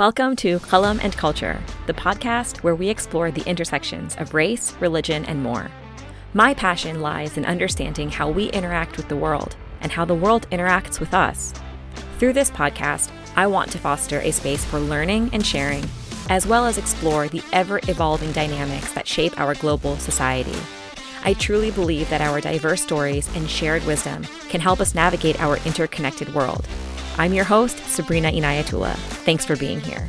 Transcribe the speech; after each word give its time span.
Welcome 0.00 0.34
to 0.36 0.60
Qalam 0.60 0.98
and 1.04 1.14
Culture, 1.14 1.60
the 1.84 1.92
podcast 1.92 2.62
where 2.62 2.74
we 2.74 2.88
explore 2.88 3.30
the 3.30 3.46
intersections 3.46 4.16
of 4.16 4.32
race, 4.32 4.74
religion, 4.80 5.26
and 5.26 5.42
more. 5.42 5.70
My 6.32 6.54
passion 6.54 7.02
lies 7.02 7.36
in 7.36 7.44
understanding 7.44 8.08
how 8.08 8.30
we 8.30 8.48
interact 8.52 8.96
with 8.96 9.10
the 9.10 9.16
world 9.16 9.56
and 9.82 9.92
how 9.92 10.06
the 10.06 10.14
world 10.14 10.48
interacts 10.48 11.00
with 11.00 11.12
us. 11.12 11.52
Through 12.18 12.32
this 12.32 12.50
podcast, 12.50 13.10
I 13.36 13.46
want 13.46 13.72
to 13.72 13.78
foster 13.78 14.20
a 14.20 14.30
space 14.30 14.64
for 14.64 14.80
learning 14.80 15.28
and 15.34 15.44
sharing, 15.44 15.84
as 16.30 16.46
well 16.46 16.64
as 16.64 16.78
explore 16.78 17.28
the 17.28 17.42
ever 17.52 17.78
evolving 17.86 18.32
dynamics 18.32 18.94
that 18.94 19.06
shape 19.06 19.38
our 19.38 19.54
global 19.54 19.98
society. 19.98 20.58
I 21.24 21.34
truly 21.34 21.72
believe 21.72 22.08
that 22.08 22.22
our 22.22 22.40
diverse 22.40 22.80
stories 22.80 23.28
and 23.36 23.50
shared 23.50 23.84
wisdom 23.84 24.24
can 24.48 24.62
help 24.62 24.80
us 24.80 24.94
navigate 24.94 25.38
our 25.42 25.58
interconnected 25.66 26.34
world. 26.34 26.66
I'm 27.20 27.34
your 27.34 27.44
host, 27.44 27.76
Sabrina 27.84 28.32
Inayatullah. 28.32 28.94
Thanks 29.26 29.44
for 29.44 29.54
being 29.54 29.78
here. 29.78 30.08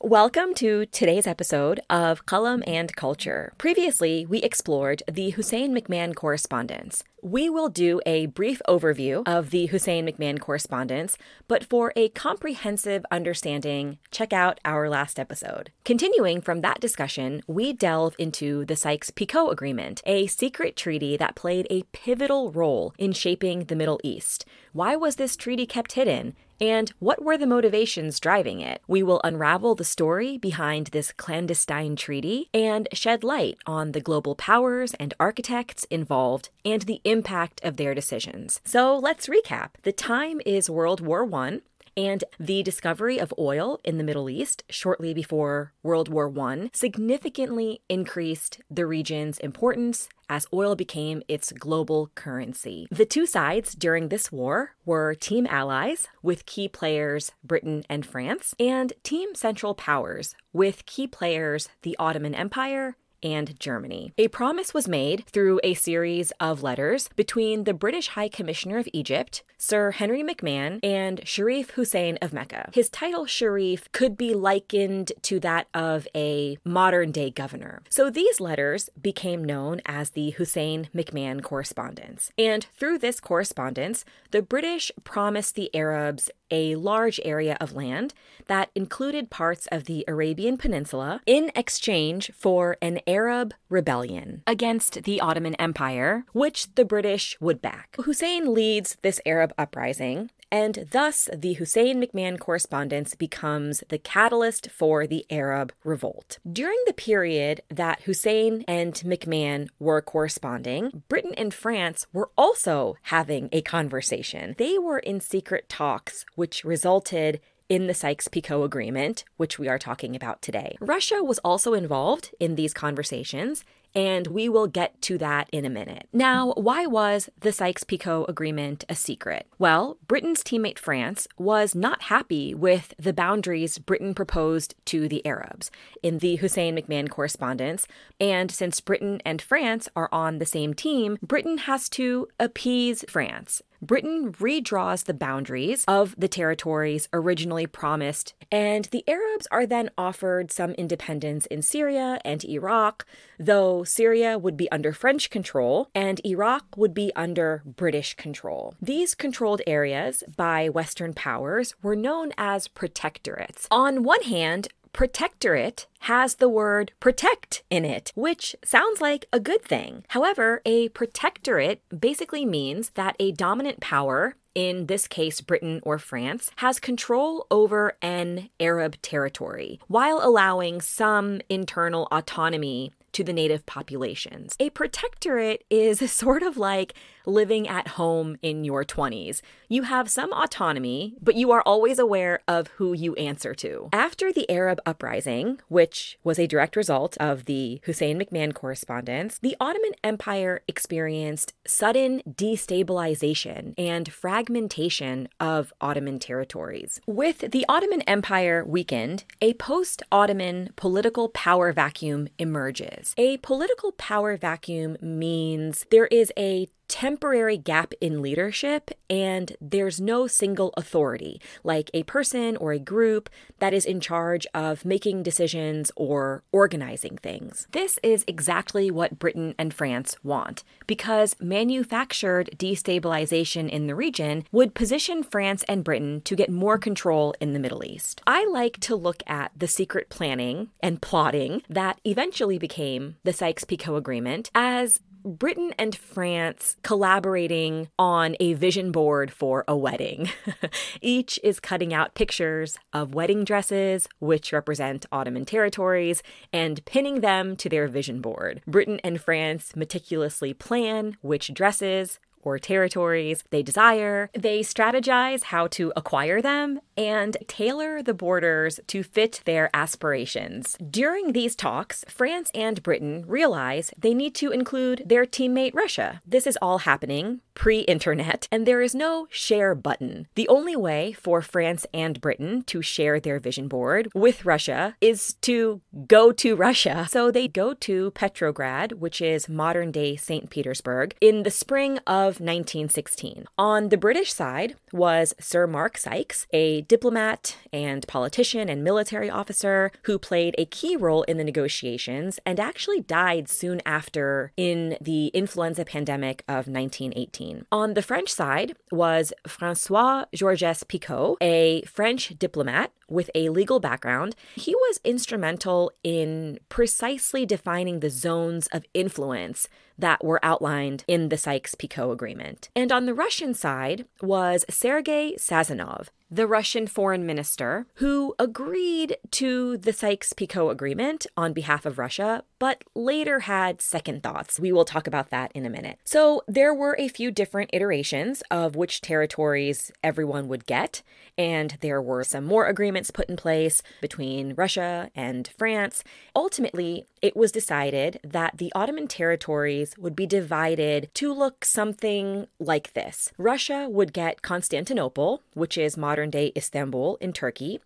Welcome 0.00 0.54
to 0.54 0.86
today's 0.86 1.26
episode 1.26 1.80
of 1.90 2.24
Qalam 2.26 2.62
and 2.64 2.94
Culture. 2.94 3.52
Previously, 3.58 4.24
we 4.24 4.38
explored 4.42 5.02
the 5.10 5.30
Hussein 5.30 5.74
McMahon 5.74 6.14
correspondence. 6.14 7.02
We 7.26 7.48
will 7.48 7.70
do 7.70 8.02
a 8.04 8.26
brief 8.26 8.60
overview 8.68 9.22
of 9.26 9.48
the 9.48 9.64
Hussein 9.68 10.06
McMahon 10.06 10.38
correspondence, 10.38 11.16
but 11.48 11.64
for 11.64 11.90
a 11.96 12.10
comprehensive 12.10 13.06
understanding, 13.10 13.96
check 14.10 14.34
out 14.34 14.60
our 14.62 14.90
last 14.90 15.18
episode. 15.18 15.70
Continuing 15.86 16.42
from 16.42 16.60
that 16.60 16.80
discussion, 16.80 17.40
we 17.46 17.72
delve 17.72 18.14
into 18.18 18.66
the 18.66 18.76
Sykes 18.76 19.08
Picot 19.08 19.50
Agreement, 19.50 20.02
a 20.04 20.26
secret 20.26 20.76
treaty 20.76 21.16
that 21.16 21.34
played 21.34 21.66
a 21.70 21.84
pivotal 21.92 22.52
role 22.52 22.92
in 22.98 23.12
shaping 23.12 23.64
the 23.64 23.76
Middle 23.76 24.00
East. 24.04 24.44
Why 24.74 24.94
was 24.94 25.16
this 25.16 25.34
treaty 25.34 25.64
kept 25.64 25.92
hidden? 25.92 26.36
And 26.60 26.92
what 26.98 27.22
were 27.22 27.36
the 27.36 27.46
motivations 27.46 28.20
driving 28.20 28.60
it? 28.60 28.80
We 28.86 29.02
will 29.02 29.20
unravel 29.24 29.74
the 29.74 29.84
story 29.84 30.38
behind 30.38 30.88
this 30.88 31.10
clandestine 31.12 31.96
treaty 31.96 32.48
and 32.54 32.88
shed 32.92 33.24
light 33.24 33.58
on 33.66 33.92
the 33.92 34.00
global 34.00 34.34
powers 34.34 34.94
and 34.94 35.14
architects 35.18 35.84
involved 35.90 36.50
and 36.64 36.82
the 36.82 37.00
impact 37.14 37.60
of 37.62 37.76
their 37.76 37.94
decisions. 37.94 38.60
So 38.64 38.82
let's 39.06 39.28
recap. 39.28 39.70
The 39.82 39.92
time 39.92 40.38
is 40.44 40.68
World 40.78 41.00
War 41.00 41.22
I. 41.32 41.60
And 41.96 42.24
the 42.40 42.64
discovery 42.64 43.20
of 43.20 43.32
oil 43.38 43.78
in 43.84 43.98
the 43.98 44.04
Middle 44.08 44.28
East 44.28 44.64
shortly 44.68 45.14
before 45.14 45.72
World 45.84 46.08
War 46.08 46.28
I 46.50 46.70
significantly 46.72 47.82
increased 47.88 48.60
the 48.68 48.84
region's 48.84 49.38
importance 49.38 50.08
as 50.28 50.48
oil 50.52 50.74
became 50.74 51.22
its 51.28 51.52
global 51.52 52.10
currency. 52.16 52.88
The 52.90 53.04
two 53.04 53.26
sides 53.26 53.76
during 53.76 54.08
this 54.08 54.32
war 54.32 54.74
were 54.84 55.14
Team 55.14 55.46
Allies, 55.48 56.08
with 56.20 56.46
key 56.46 56.68
players 56.68 57.30
Britain 57.44 57.84
and 57.88 58.04
France, 58.04 58.54
and 58.58 58.92
Team 59.04 59.36
Central 59.36 59.74
Powers, 59.74 60.34
with 60.52 60.86
key 60.86 61.06
players 61.06 61.68
the 61.82 61.96
Ottoman 62.00 62.34
Empire 62.34 62.96
and 63.24 63.58
Germany. 63.58 64.12
A 64.18 64.28
promise 64.28 64.74
was 64.74 64.86
made 64.86 65.24
through 65.26 65.58
a 65.64 65.74
series 65.74 66.30
of 66.38 66.62
letters 66.62 67.08
between 67.16 67.64
the 67.64 67.74
British 67.74 68.08
High 68.08 68.28
Commissioner 68.28 68.78
of 68.78 68.88
Egypt, 68.92 69.42
Sir 69.56 69.92
Henry 69.92 70.22
McMahon, 70.22 70.78
and 70.84 71.26
Sharif 71.26 71.70
Hussein 71.70 72.18
of 72.20 72.34
Mecca. 72.34 72.70
His 72.74 72.90
title, 72.90 73.24
Sharif, 73.24 73.90
could 73.92 74.16
be 74.16 74.34
likened 74.34 75.12
to 75.22 75.40
that 75.40 75.68
of 75.72 76.06
a 76.14 76.58
modern 76.64 77.10
day 77.10 77.30
governor. 77.30 77.82
So 77.88 78.10
these 78.10 78.40
letters 78.40 78.90
became 79.00 79.42
known 79.42 79.80
as 79.86 80.10
the 80.10 80.30
Hussein 80.30 80.88
McMahon 80.94 81.42
correspondence. 81.42 82.30
And 82.36 82.66
through 82.76 82.98
this 82.98 83.20
correspondence, 83.20 84.04
the 84.32 84.42
British 84.42 84.92
promised 85.02 85.54
the 85.54 85.74
Arabs 85.74 86.30
a 86.50 86.76
large 86.76 87.20
area 87.24 87.56
of 87.60 87.72
land 87.72 88.14
that 88.46 88.70
included 88.74 89.30
parts 89.30 89.66
of 89.72 89.84
the 89.84 90.04
Arabian 90.06 90.56
Peninsula 90.56 91.20
in 91.26 91.50
exchange 91.54 92.30
for 92.34 92.76
an 92.82 93.00
Arab 93.06 93.54
rebellion 93.68 94.42
against 94.46 95.02
the 95.04 95.20
Ottoman 95.20 95.54
Empire, 95.56 96.24
which 96.32 96.74
the 96.74 96.84
British 96.84 97.36
would 97.40 97.60
back. 97.62 97.96
Hussein 98.00 98.52
leads 98.52 98.96
this 99.02 99.20
Arab 99.26 99.52
uprising, 99.58 100.30
and 100.50 100.88
thus 100.90 101.28
the 101.32 101.54
Hussein 101.54 102.00
McMahon 102.00 102.38
correspondence 102.38 103.14
becomes 103.14 103.82
the 103.88 103.98
catalyst 103.98 104.70
for 104.70 105.06
the 105.06 105.26
Arab 105.30 105.72
revolt. 105.84 106.38
During 106.50 106.78
the 106.86 106.92
period 106.92 107.62
that 107.68 108.02
Hussein 108.02 108.64
and 108.68 108.94
McMahon 108.94 109.68
were 109.78 110.02
corresponding, 110.02 111.02
Britain 111.08 111.34
and 111.36 111.52
France 111.52 112.06
were 112.12 112.30
also 112.36 112.96
having 113.02 113.48
a 113.52 113.62
conversation. 113.62 114.54
They 114.58 114.78
were 114.78 114.98
in 114.98 115.20
secret 115.20 115.68
talks, 115.68 116.24
which 116.34 116.64
resulted 116.64 117.40
in 117.68 117.86
the 117.86 117.94
Sykes 117.94 118.28
Picot 118.28 118.64
Agreement, 118.64 119.24
which 119.36 119.58
we 119.58 119.68
are 119.68 119.78
talking 119.78 120.14
about 120.14 120.42
today. 120.42 120.76
Russia 120.80 121.24
was 121.24 121.38
also 121.38 121.72
involved 121.72 122.34
in 122.38 122.56
these 122.56 122.74
conversations, 122.74 123.64
and 123.94 124.26
we 124.28 124.48
will 124.48 124.66
get 124.66 125.00
to 125.02 125.18
that 125.18 125.48
in 125.52 125.64
a 125.64 125.70
minute. 125.70 126.08
Now, 126.12 126.52
why 126.56 126.86
was 126.86 127.28
the 127.40 127.52
Sykes 127.52 127.84
Picot 127.84 128.28
Agreement 128.28 128.84
a 128.88 128.94
secret? 128.94 129.46
Well, 129.58 129.98
Britain's 130.08 130.42
teammate 130.42 130.78
France 130.78 131.28
was 131.38 131.74
not 131.74 132.02
happy 132.02 132.54
with 132.54 132.94
the 132.98 133.12
boundaries 133.12 133.78
Britain 133.78 134.14
proposed 134.14 134.74
to 134.86 135.08
the 135.08 135.24
Arabs 135.26 135.70
in 136.02 136.18
the 136.18 136.36
Hussein 136.36 136.76
McMahon 136.76 137.08
correspondence, 137.08 137.86
and 138.20 138.50
since 138.50 138.80
Britain 138.80 139.20
and 139.24 139.40
France 139.40 139.88
are 139.94 140.08
on 140.12 140.38
the 140.38 140.46
same 140.46 140.74
team, 140.74 141.18
Britain 141.22 141.58
has 141.58 141.88
to 141.90 142.28
appease 142.40 143.04
France. 143.08 143.62
Britain 143.82 144.32
redraws 144.32 145.04
the 145.04 145.14
boundaries 145.14 145.84
of 145.86 146.14
the 146.16 146.28
territories 146.28 147.08
originally 147.12 147.66
promised, 147.66 148.32
and 148.50 148.86
the 148.86 149.04
Arabs 149.06 149.46
are 149.50 149.66
then 149.66 149.90
offered 149.98 150.50
some 150.50 150.70
independence 150.72 151.44
in 151.46 151.60
Syria 151.60 152.18
and 152.24 152.42
Iraq, 152.44 153.04
though 153.38 153.83
Syria 153.84 154.38
would 154.38 154.56
be 154.56 154.70
under 154.70 154.92
French 154.92 155.30
control 155.30 155.88
and 155.94 156.20
Iraq 156.24 156.76
would 156.76 156.94
be 156.94 157.12
under 157.14 157.62
British 157.64 158.14
control. 158.14 158.74
These 158.80 159.14
controlled 159.14 159.62
areas 159.66 160.22
by 160.36 160.68
Western 160.68 161.14
powers 161.14 161.74
were 161.82 161.96
known 161.96 162.32
as 162.38 162.68
protectorates. 162.68 163.66
On 163.70 164.02
one 164.02 164.22
hand, 164.22 164.68
protectorate 164.92 165.86
has 166.00 166.36
the 166.36 166.48
word 166.48 166.92
protect 167.00 167.64
in 167.68 167.84
it, 167.84 168.12
which 168.14 168.54
sounds 168.64 169.00
like 169.00 169.26
a 169.32 169.40
good 169.40 169.62
thing. 169.62 170.04
However, 170.08 170.62
a 170.64 170.88
protectorate 170.90 171.82
basically 171.88 172.44
means 172.44 172.90
that 172.90 173.16
a 173.18 173.32
dominant 173.32 173.80
power 173.80 174.36
in 174.54 174.86
this 174.86 175.08
case 175.08 175.40
Britain 175.40 175.80
or 175.82 175.98
France, 175.98 176.50
has 176.56 176.78
control 176.78 177.46
over 177.50 177.96
an 178.00 178.48
Arab 178.60 179.00
territory 179.02 179.80
while 179.88 180.20
allowing 180.22 180.80
some 180.80 181.40
internal 181.48 182.06
autonomy 182.12 182.92
to 183.14 183.24
the 183.24 183.32
native 183.32 183.64
populations. 183.66 184.56
A 184.60 184.70
protectorate 184.70 185.64
is 185.70 186.10
sort 186.12 186.42
of 186.42 186.56
like 186.56 186.94
living 187.26 187.68
at 187.68 187.88
home 187.88 188.36
in 188.42 188.64
your 188.64 188.84
20s. 188.84 189.40
You 189.68 189.82
have 189.82 190.10
some 190.10 190.32
autonomy, 190.32 191.14
but 191.20 191.34
you 191.34 191.50
are 191.50 191.62
always 191.62 191.98
aware 191.98 192.40
of 192.46 192.68
who 192.76 192.92
you 192.92 193.14
answer 193.14 193.54
to. 193.54 193.88
After 193.92 194.32
the 194.32 194.48
Arab 194.50 194.80
uprising, 194.86 195.60
which 195.68 196.18
was 196.22 196.38
a 196.38 196.46
direct 196.46 196.76
result 196.76 197.16
of 197.18 197.46
the 197.46 197.80
Hussein 197.84 198.18
McMahon 198.18 198.54
correspondence, 198.54 199.38
the 199.38 199.56
Ottoman 199.60 199.92
Empire 200.02 200.62
experienced 200.68 201.54
sudden 201.66 202.22
destabilization 202.28 203.74
and 203.78 204.12
fragmentation 204.12 205.28
of 205.40 205.72
Ottoman 205.80 206.18
territories. 206.18 207.00
With 207.06 207.50
the 207.50 207.64
Ottoman 207.68 208.02
Empire 208.02 208.64
weakened, 208.64 209.24
a 209.40 209.54
post 209.54 210.02
Ottoman 210.12 210.70
political 210.76 211.28
power 211.28 211.72
vacuum 211.72 212.28
emerges. 212.38 213.14
A 213.16 213.38
political 213.38 213.92
power 213.92 214.36
vacuum 214.36 214.96
means 215.00 215.86
there 215.90 216.06
is 216.06 216.32
a 216.36 216.68
temporary 216.88 217.56
gap 217.56 217.94
in 218.00 218.22
leadership 218.22 218.90
and 219.08 219.56
there's 219.60 220.00
no 220.00 220.26
single 220.26 220.72
authority, 220.76 221.40
like 221.62 221.90
a 221.94 222.02
person 222.04 222.56
or 222.56 222.72
a 222.72 222.78
group 222.78 223.28
that 223.58 223.72
is 223.72 223.84
in 223.84 224.00
charge 224.00 224.46
of 224.54 224.84
making 224.84 225.22
decisions 225.22 225.90
or 225.96 226.42
organizing 226.52 227.16
things. 227.16 227.66
This 227.72 227.98
is 228.02 228.24
exactly 228.26 228.90
what 228.90 229.18
Britain 229.18 229.54
and 229.58 229.72
France 229.72 230.16
want, 230.22 230.64
because 230.86 231.36
manufactured 231.40 232.50
destabilization 232.56 233.68
in 233.68 233.86
the 233.86 233.94
region 233.94 234.44
would 234.52 234.74
position 234.74 235.22
France 235.22 235.64
and 235.68 235.84
Britain 235.84 236.20
to 236.22 236.36
get 236.36 236.50
more 236.50 236.78
control 236.78 237.34
in 237.40 237.52
the 237.52 237.58
Middle 237.58 237.84
East. 237.84 238.20
I 238.26 238.46
like 238.46 238.78
to 238.80 238.96
look 238.96 239.22
at 239.26 239.52
the 239.56 239.68
secret 239.68 240.08
planning 240.08 240.70
and 240.80 241.00
plotting 241.00 241.62
that 241.68 242.00
eventually 242.04 242.58
became 242.58 243.16
the 243.24 243.32
Sykes 243.32 243.64
Picot 243.64 243.96
Agreement 243.96 244.50
as 244.54 245.00
Britain 245.24 245.72
and 245.78 245.96
France 245.96 246.76
collaborating 246.82 247.88
on 247.98 248.36
a 248.40 248.52
vision 248.52 248.92
board 248.92 249.32
for 249.32 249.64
a 249.66 249.74
wedding. 249.74 250.30
Each 251.00 251.40
is 251.42 251.60
cutting 251.60 251.94
out 251.94 252.14
pictures 252.14 252.76
of 252.92 253.14
wedding 253.14 253.42
dresses, 253.44 254.06
which 254.18 254.52
represent 254.52 255.06
Ottoman 255.10 255.46
territories, 255.46 256.22
and 256.52 256.84
pinning 256.84 257.20
them 257.20 257.56
to 257.56 257.70
their 257.70 257.88
vision 257.88 258.20
board. 258.20 258.60
Britain 258.66 259.00
and 259.02 259.20
France 259.20 259.74
meticulously 259.74 260.52
plan 260.52 261.16
which 261.22 261.54
dresses, 261.54 262.20
or 262.44 262.58
territories 262.58 263.42
they 263.50 263.62
desire. 263.62 264.30
They 264.34 264.60
strategize 264.60 265.44
how 265.44 265.66
to 265.68 265.92
acquire 265.96 266.40
them 266.40 266.80
and 266.96 267.36
tailor 267.48 268.02
the 268.02 268.14
borders 268.14 268.80
to 268.88 269.02
fit 269.02 269.40
their 269.44 269.70
aspirations. 269.74 270.76
During 270.90 271.32
these 271.32 271.56
talks, 271.56 272.04
France 272.08 272.50
and 272.54 272.82
Britain 272.82 273.24
realize 273.26 273.92
they 273.96 274.14
need 274.14 274.34
to 274.36 274.50
include 274.50 275.02
their 275.06 275.24
teammate 275.24 275.74
Russia. 275.74 276.20
This 276.26 276.46
is 276.46 276.58
all 276.62 276.78
happening 276.78 277.40
pre 277.54 277.80
internet, 277.80 278.48
and 278.50 278.66
there 278.66 278.82
is 278.82 278.94
no 278.94 279.26
share 279.30 279.74
button. 279.74 280.26
The 280.34 280.48
only 280.48 280.76
way 280.76 281.12
for 281.12 281.40
France 281.40 281.86
and 281.94 282.20
Britain 282.20 282.62
to 282.64 282.82
share 282.82 283.20
their 283.20 283.38
vision 283.38 283.68
board 283.68 284.08
with 284.14 284.44
Russia 284.44 284.96
is 285.00 285.34
to 285.42 285.80
go 286.06 286.32
to 286.32 286.56
Russia. 286.56 287.06
So 287.10 287.30
they 287.30 287.48
go 287.48 287.74
to 287.74 288.10
Petrograd, 288.10 288.92
which 288.92 289.20
is 289.20 289.48
modern 289.48 289.92
day 289.92 290.16
St. 290.16 290.50
Petersburg, 290.50 291.14
in 291.20 291.44
the 291.44 291.50
spring 291.50 291.98
of 292.06 292.33
1916. 292.40 293.46
On 293.58 293.88
the 293.88 293.96
British 293.96 294.32
side 294.32 294.76
was 294.92 295.34
Sir 295.40 295.66
Mark 295.66 295.98
Sykes, 295.98 296.46
a 296.52 296.82
diplomat 296.82 297.56
and 297.72 298.06
politician 298.06 298.68
and 298.68 298.84
military 298.84 299.30
officer 299.30 299.90
who 300.02 300.18
played 300.18 300.54
a 300.58 300.64
key 300.66 300.96
role 300.96 301.22
in 301.24 301.38
the 301.38 301.44
negotiations 301.44 302.38
and 302.46 302.60
actually 302.60 303.00
died 303.00 303.48
soon 303.48 303.80
after 303.86 304.52
in 304.56 304.96
the 305.00 305.28
influenza 305.28 305.84
pandemic 305.84 306.42
of 306.48 306.68
1918. 306.68 307.66
On 307.72 307.94
the 307.94 308.02
French 308.02 308.30
side 308.30 308.76
was 308.90 309.32
Francois 309.46 310.24
Georges 310.34 310.84
Picot, 310.84 311.36
a 311.40 311.82
French 311.82 312.38
diplomat 312.38 312.92
with 313.08 313.30
a 313.34 313.48
legal 313.48 313.80
background. 313.80 314.34
He 314.54 314.74
was 314.74 315.00
instrumental 315.04 315.92
in 316.02 316.58
precisely 316.68 317.46
defining 317.46 318.00
the 318.00 318.10
zones 318.10 318.66
of 318.68 318.84
influence 318.94 319.68
that 319.98 320.24
were 320.24 320.44
outlined 320.44 321.04
in 321.06 321.28
the 321.28 321.36
Sykes 321.36 321.74
Picot 321.74 322.12
Agreement. 322.12 322.68
And 322.74 322.90
on 322.90 323.06
the 323.06 323.14
Russian 323.14 323.54
side 323.54 324.06
was 324.20 324.64
Sergei 324.68 325.36
Sazonov, 325.36 326.08
the 326.30 326.46
Russian 326.46 326.86
foreign 326.86 327.26
minister, 327.26 327.86
who 327.94 328.34
agreed 328.38 329.16
to 329.32 329.76
the 329.76 329.92
Sykes 329.92 330.32
Picot 330.32 330.72
Agreement 330.72 331.26
on 331.36 331.52
behalf 331.52 331.86
of 331.86 331.98
Russia, 331.98 332.44
but 332.58 332.82
later 332.94 333.40
had 333.40 333.80
second 333.80 334.22
thoughts. 334.22 334.58
We 334.58 334.72
will 334.72 334.84
talk 334.84 335.06
about 335.06 335.30
that 335.30 335.52
in 335.52 335.66
a 335.66 335.70
minute. 335.70 335.98
So 336.04 336.42
there 336.48 336.74
were 336.74 336.96
a 336.98 337.08
few 337.08 337.30
different 337.30 337.70
iterations 337.72 338.42
of 338.50 338.74
which 338.74 339.00
territories 339.00 339.92
everyone 340.02 340.48
would 340.48 340.66
get, 340.66 341.02
and 341.36 341.76
there 341.80 342.00
were 342.00 342.24
some 342.24 342.44
more 342.44 342.66
agreements 342.66 343.10
put 343.10 343.28
in 343.28 343.36
place 343.36 343.82
between 344.00 344.54
Russia 344.54 345.10
and 345.14 345.48
France. 345.58 346.04
Ultimately, 346.34 347.06
it 347.24 347.34
was 347.34 347.50
decided 347.50 348.20
that 348.22 348.58
the 348.58 348.70
Ottoman 348.74 349.08
territories 349.08 349.96
would 349.96 350.14
be 350.14 350.26
divided 350.26 351.08
to 351.14 351.32
look 351.32 351.64
something 351.64 352.46
like 352.60 352.92
this 352.92 353.32
Russia 353.38 353.88
would 353.90 354.12
get 354.12 354.42
Constantinople, 354.42 355.40
which 355.54 355.78
is 355.78 355.96
modern 355.96 356.28
day 356.28 356.52
Istanbul 356.54 357.16
in 357.22 357.32
Turkey, 357.32 357.80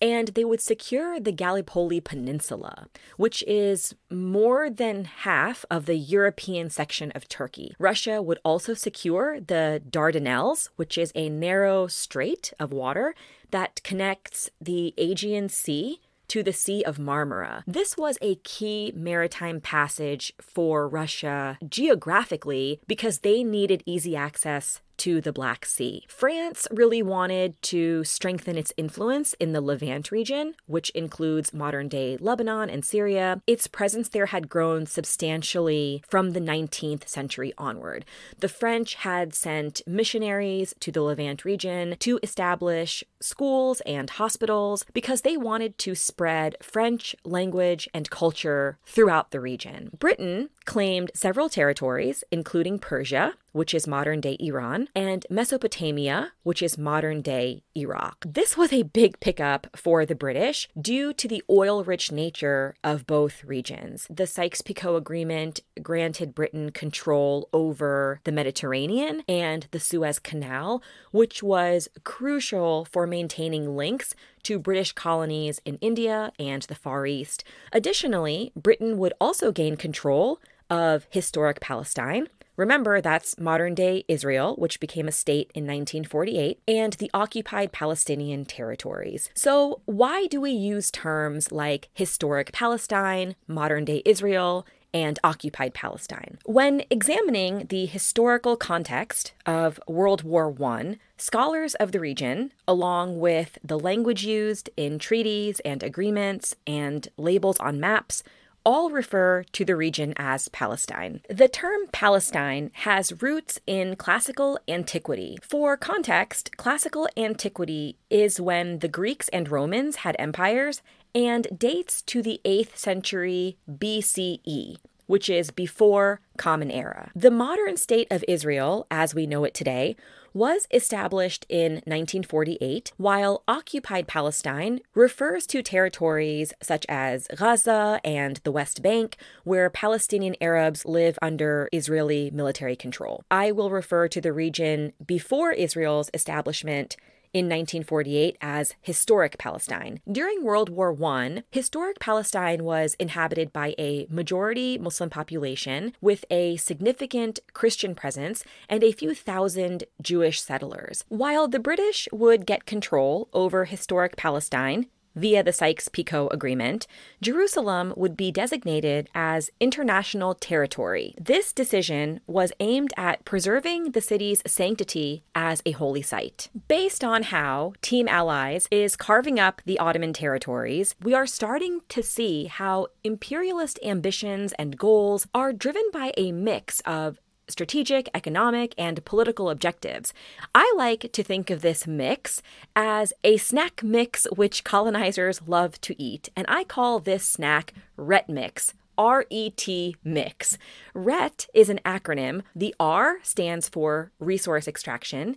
and 0.00 0.28
they 0.28 0.44
would 0.44 0.60
secure 0.60 1.18
the 1.18 1.32
Gallipoli 1.32 2.00
Peninsula, 2.00 2.86
which 3.16 3.42
is 3.48 3.96
more 4.12 4.70
than 4.70 5.06
half 5.06 5.64
of 5.72 5.86
the 5.86 5.96
European 5.96 6.70
section 6.70 7.10
of 7.16 7.28
Turkey. 7.28 7.74
Russia 7.80 8.22
would 8.22 8.38
also 8.44 8.74
secure 8.74 9.40
the 9.40 9.82
Dardanelles, 9.90 10.68
which 10.76 10.96
is 10.96 11.10
a 11.16 11.28
narrow 11.28 11.88
strait 11.88 12.52
of 12.60 12.72
water 12.72 13.16
that 13.50 13.82
connects 13.82 14.50
the 14.60 14.94
Aegean 14.96 15.48
Sea 15.48 15.98
to 16.28 16.42
the 16.42 16.52
Sea 16.52 16.82
of 16.84 16.98
Marmara. 16.98 17.62
This 17.66 17.96
was 17.96 18.18
a 18.20 18.36
key 18.36 18.92
maritime 18.94 19.60
passage 19.60 20.32
for 20.40 20.88
Russia 20.88 21.58
geographically 21.68 22.80
because 22.86 23.20
they 23.20 23.44
needed 23.44 23.82
easy 23.86 24.16
access 24.16 24.80
to 24.98 25.20
the 25.20 25.32
Black 25.32 25.66
Sea. 25.66 26.04
France 26.08 26.66
really 26.70 27.02
wanted 27.02 27.60
to 27.62 28.04
strengthen 28.04 28.56
its 28.56 28.72
influence 28.76 29.34
in 29.34 29.52
the 29.52 29.60
Levant 29.60 30.10
region, 30.10 30.54
which 30.66 30.90
includes 30.90 31.52
modern 31.52 31.88
day 31.88 32.16
Lebanon 32.18 32.70
and 32.70 32.84
Syria. 32.84 33.42
Its 33.46 33.66
presence 33.66 34.08
there 34.08 34.26
had 34.26 34.48
grown 34.48 34.86
substantially 34.86 36.02
from 36.08 36.30
the 36.30 36.40
19th 36.40 37.08
century 37.08 37.52
onward. 37.58 38.04
The 38.38 38.48
French 38.48 38.94
had 38.94 39.34
sent 39.34 39.82
missionaries 39.86 40.74
to 40.80 40.92
the 40.92 41.02
Levant 41.02 41.44
region 41.44 41.96
to 42.00 42.20
establish 42.22 43.04
schools 43.24 43.80
and 43.86 44.10
hospitals 44.10 44.84
because 44.92 45.22
they 45.22 45.36
wanted 45.36 45.78
to 45.78 45.94
spread 45.94 46.56
French 46.62 47.16
language 47.24 47.88
and 47.94 48.10
culture 48.10 48.78
throughout 48.86 49.30
the 49.30 49.40
region. 49.40 49.90
Britain 49.98 50.50
claimed 50.64 51.10
several 51.14 51.48
territories, 51.48 52.24
including 52.30 52.78
Persia, 52.78 53.34
which 53.52 53.72
is 53.72 53.86
modern 53.86 54.20
day 54.20 54.36
Iran, 54.40 54.88
and 54.96 55.24
Mesopotamia, 55.30 56.32
which 56.42 56.60
is 56.60 56.76
modern 56.76 57.22
day 57.22 57.62
Iraq. 57.76 58.24
This 58.26 58.56
was 58.56 58.72
a 58.72 58.82
big 58.82 59.20
pickup 59.20 59.68
for 59.76 60.04
the 60.04 60.16
British 60.16 60.68
due 60.78 61.12
to 61.12 61.28
the 61.28 61.42
oil 61.48 61.84
rich 61.84 62.10
nature 62.10 62.74
of 62.82 63.06
both 63.06 63.44
regions. 63.44 64.08
The 64.10 64.26
Sykes 64.26 64.60
Picot 64.60 64.96
Agreement 64.96 65.60
granted 65.80 66.34
Britain 66.34 66.70
control 66.72 67.48
over 67.52 68.20
the 68.24 68.32
Mediterranean 68.32 69.22
and 69.28 69.68
the 69.70 69.80
Suez 69.80 70.18
Canal, 70.18 70.82
which 71.12 71.40
was 71.42 71.88
crucial 72.02 72.86
for 72.90 73.06
maintaining 73.14 73.76
links 73.76 74.14
to 74.42 74.58
British 74.58 74.90
colonies 74.92 75.60
in 75.64 75.76
India 75.80 76.32
and 76.36 76.62
the 76.62 76.74
Far 76.74 77.06
East. 77.06 77.44
Additionally, 77.72 78.50
Britain 78.56 78.98
would 78.98 79.12
also 79.20 79.52
gain 79.52 79.76
control 79.76 80.40
of 80.68 81.06
historic 81.10 81.60
Palestine. 81.60 82.26
Remember, 82.56 83.00
that's 83.00 83.38
modern 83.38 83.74
day 83.74 84.04
Israel, 84.08 84.56
which 84.56 84.80
became 84.80 85.06
a 85.06 85.12
state 85.12 85.50
in 85.54 85.64
1948, 85.64 86.60
and 86.66 86.92
the 86.94 87.10
occupied 87.14 87.70
Palestinian 87.70 88.44
territories. 88.44 89.28
So, 89.34 89.80
why 89.86 90.26
do 90.26 90.40
we 90.40 90.50
use 90.50 90.90
terms 90.90 91.52
like 91.52 91.90
historic 91.94 92.52
Palestine, 92.52 93.36
modern 93.46 93.84
day 93.84 94.02
Israel, 94.04 94.66
and 94.94 95.18
occupied 95.24 95.74
Palestine. 95.74 96.38
When 96.46 96.84
examining 96.88 97.66
the 97.68 97.84
historical 97.84 98.56
context 98.56 99.32
of 99.44 99.80
World 99.86 100.22
War 100.22 100.54
I, 100.64 100.96
scholars 101.18 101.74
of 101.74 101.92
the 101.92 102.00
region, 102.00 102.52
along 102.66 103.18
with 103.18 103.58
the 103.62 103.78
language 103.78 104.24
used 104.24 104.70
in 104.76 104.98
treaties 104.98 105.60
and 105.60 105.82
agreements 105.82 106.54
and 106.66 107.08
labels 107.18 107.58
on 107.58 107.80
maps, 107.80 108.22
all 108.64 108.90
refer 108.90 109.44
to 109.52 109.64
the 109.64 109.76
region 109.76 110.14
as 110.16 110.48
Palestine. 110.48 111.20
The 111.28 111.48
term 111.48 111.82
Palestine 111.92 112.70
has 112.72 113.22
roots 113.22 113.60
in 113.66 113.96
classical 113.96 114.58
antiquity. 114.66 115.36
For 115.42 115.76
context, 115.76 116.56
classical 116.56 117.08
antiquity 117.16 117.98
is 118.08 118.40
when 118.40 118.78
the 118.78 118.88
Greeks 118.88 119.28
and 119.28 119.50
Romans 119.50 119.96
had 119.96 120.16
empires 120.18 120.80
and 121.14 121.46
dates 121.56 122.02
to 122.02 122.22
the 122.22 122.40
8th 122.44 122.76
century 122.76 123.56
BCE 123.70 124.76
which 125.06 125.28
is 125.28 125.50
before 125.50 126.20
Common 126.36 126.70
Era. 126.70 127.10
The 127.14 127.30
modern 127.30 127.76
state 127.76 128.08
of 128.10 128.24
Israel, 128.26 128.86
as 128.90 129.14
we 129.14 129.26
know 129.26 129.44
it 129.44 129.54
today, 129.54 129.96
was 130.32 130.66
established 130.72 131.46
in 131.48 131.74
1948, 131.84 132.92
while 132.96 133.44
occupied 133.46 134.08
Palestine 134.08 134.80
refers 134.94 135.46
to 135.46 135.62
territories 135.62 136.52
such 136.60 136.84
as 136.88 137.28
Gaza 137.36 138.00
and 138.02 138.40
the 138.42 138.50
West 138.50 138.82
Bank, 138.82 139.16
where 139.44 139.70
Palestinian 139.70 140.34
Arabs 140.40 140.84
live 140.84 141.16
under 141.22 141.68
Israeli 141.72 142.32
military 142.32 142.74
control. 142.74 143.22
I 143.30 143.52
will 143.52 143.70
refer 143.70 144.08
to 144.08 144.20
the 144.20 144.32
region 144.32 144.92
before 145.06 145.52
Israel's 145.52 146.10
establishment 146.12 146.96
in 147.34 147.46
1948 147.46 148.38
as 148.40 148.74
Historic 148.80 149.36
Palestine. 149.36 150.00
During 150.10 150.42
World 150.44 150.70
War 150.70 150.96
I, 151.04 151.42
Historic 151.50 151.98
Palestine 151.98 152.64
was 152.64 152.94
inhabited 153.00 153.52
by 153.52 153.74
a 153.76 154.06
majority 154.08 154.78
Muslim 154.78 155.10
population 155.10 155.92
with 156.00 156.24
a 156.30 156.56
significant 156.56 157.40
Christian 157.52 157.94
presence 157.94 158.44
and 158.68 158.82
a 158.82 158.92
few 158.92 159.14
thousand 159.14 159.84
Jewish 160.00 160.40
settlers. 160.40 161.04
While 161.08 161.48
the 161.48 161.58
British 161.58 162.08
would 162.12 162.46
get 162.46 162.64
control 162.64 163.28
over 163.32 163.64
Historic 163.64 164.16
Palestine, 164.16 164.86
via 165.14 165.42
the 165.42 165.52
Sykes 165.52 165.88
Picot 165.88 166.32
Agreement, 166.32 166.86
Jerusalem 167.20 167.92
would 167.96 168.16
be 168.16 168.32
designated 168.32 169.08
as 169.14 169.50
international 169.60 170.34
territory. 170.34 171.14
This 171.20 171.52
decision 171.52 172.20
was 172.26 172.52
aimed 172.60 172.92
at 172.96 173.24
preserving 173.24 173.92
the 173.92 174.00
city's 174.00 174.42
sanctity 174.46 175.24
as 175.34 175.62
a 175.66 175.72
holy 175.72 176.02
site. 176.02 176.48
Based 176.68 177.04
on 177.04 177.24
how 177.24 177.74
Team 177.82 178.08
Allies 178.08 178.68
is 178.70 178.96
carving 178.96 179.38
up 179.38 179.62
the 179.64 179.78
Ottoman 179.78 180.12
territories, 180.12 180.94
we 181.02 181.14
are 181.14 181.26
starting 181.26 181.80
to 181.88 182.02
see 182.02 182.46
how 182.46 182.88
imperialist 183.02 183.78
ambitions 183.84 184.52
and 184.58 184.76
goals 184.76 185.26
are 185.34 185.52
driven 185.52 185.84
by 185.92 186.12
a 186.16 186.32
mix 186.32 186.80
of 186.80 187.18
strategic, 187.48 188.08
economic, 188.14 188.74
and 188.78 189.04
political 189.04 189.50
objectives. 189.50 190.12
I 190.54 190.72
like 190.76 191.12
to 191.12 191.22
think 191.22 191.50
of 191.50 191.62
this 191.62 191.86
mix 191.86 192.42
as 192.74 193.12
a 193.22 193.36
snack 193.36 193.82
mix 193.82 194.26
which 194.34 194.64
colonizers 194.64 195.40
love 195.46 195.80
to 195.82 196.00
eat, 196.02 196.28
and 196.36 196.46
I 196.48 196.64
call 196.64 196.98
this 196.98 197.26
snack 197.26 197.74
Ret 197.96 198.28
Mix 198.28 198.74
RET 198.98 199.68
mix. 200.04 200.58
RET 200.94 201.46
is 201.54 201.68
an 201.68 201.80
acronym. 201.84 202.42
The 202.54 202.74
R 202.78 203.18
stands 203.22 203.68
for 203.68 204.12
resource 204.18 204.68
extraction, 204.68 205.36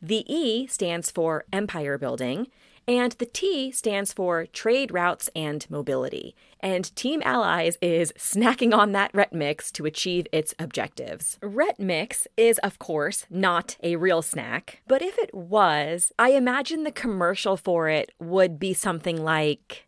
the 0.00 0.24
E 0.32 0.66
stands 0.66 1.10
for 1.10 1.44
empire 1.52 1.98
building, 1.98 2.48
and 2.88 3.12
the 3.12 3.26
T 3.26 3.70
stands 3.70 4.14
for 4.14 4.46
trade 4.46 4.92
routes 4.92 5.28
and 5.36 5.66
mobility. 5.70 6.34
And 6.60 6.94
Team 6.96 7.22
Allies 7.24 7.76
is 7.82 8.12
snacking 8.16 8.74
on 8.74 8.92
that 8.92 9.10
RET 9.12 9.32
mix 9.32 9.70
to 9.72 9.84
achieve 9.84 10.26
its 10.32 10.54
objectives. 10.58 11.38
RET 11.42 11.78
mix 11.78 12.26
is, 12.36 12.58
of 12.58 12.78
course, 12.78 13.26
not 13.28 13.76
a 13.82 13.96
real 13.96 14.22
snack, 14.22 14.80
but 14.88 15.02
if 15.02 15.18
it 15.18 15.34
was, 15.34 16.12
I 16.18 16.30
imagine 16.30 16.84
the 16.84 16.90
commercial 16.90 17.58
for 17.58 17.88
it 17.88 18.10
would 18.18 18.58
be 18.58 18.72
something 18.72 19.22
like. 19.22 19.84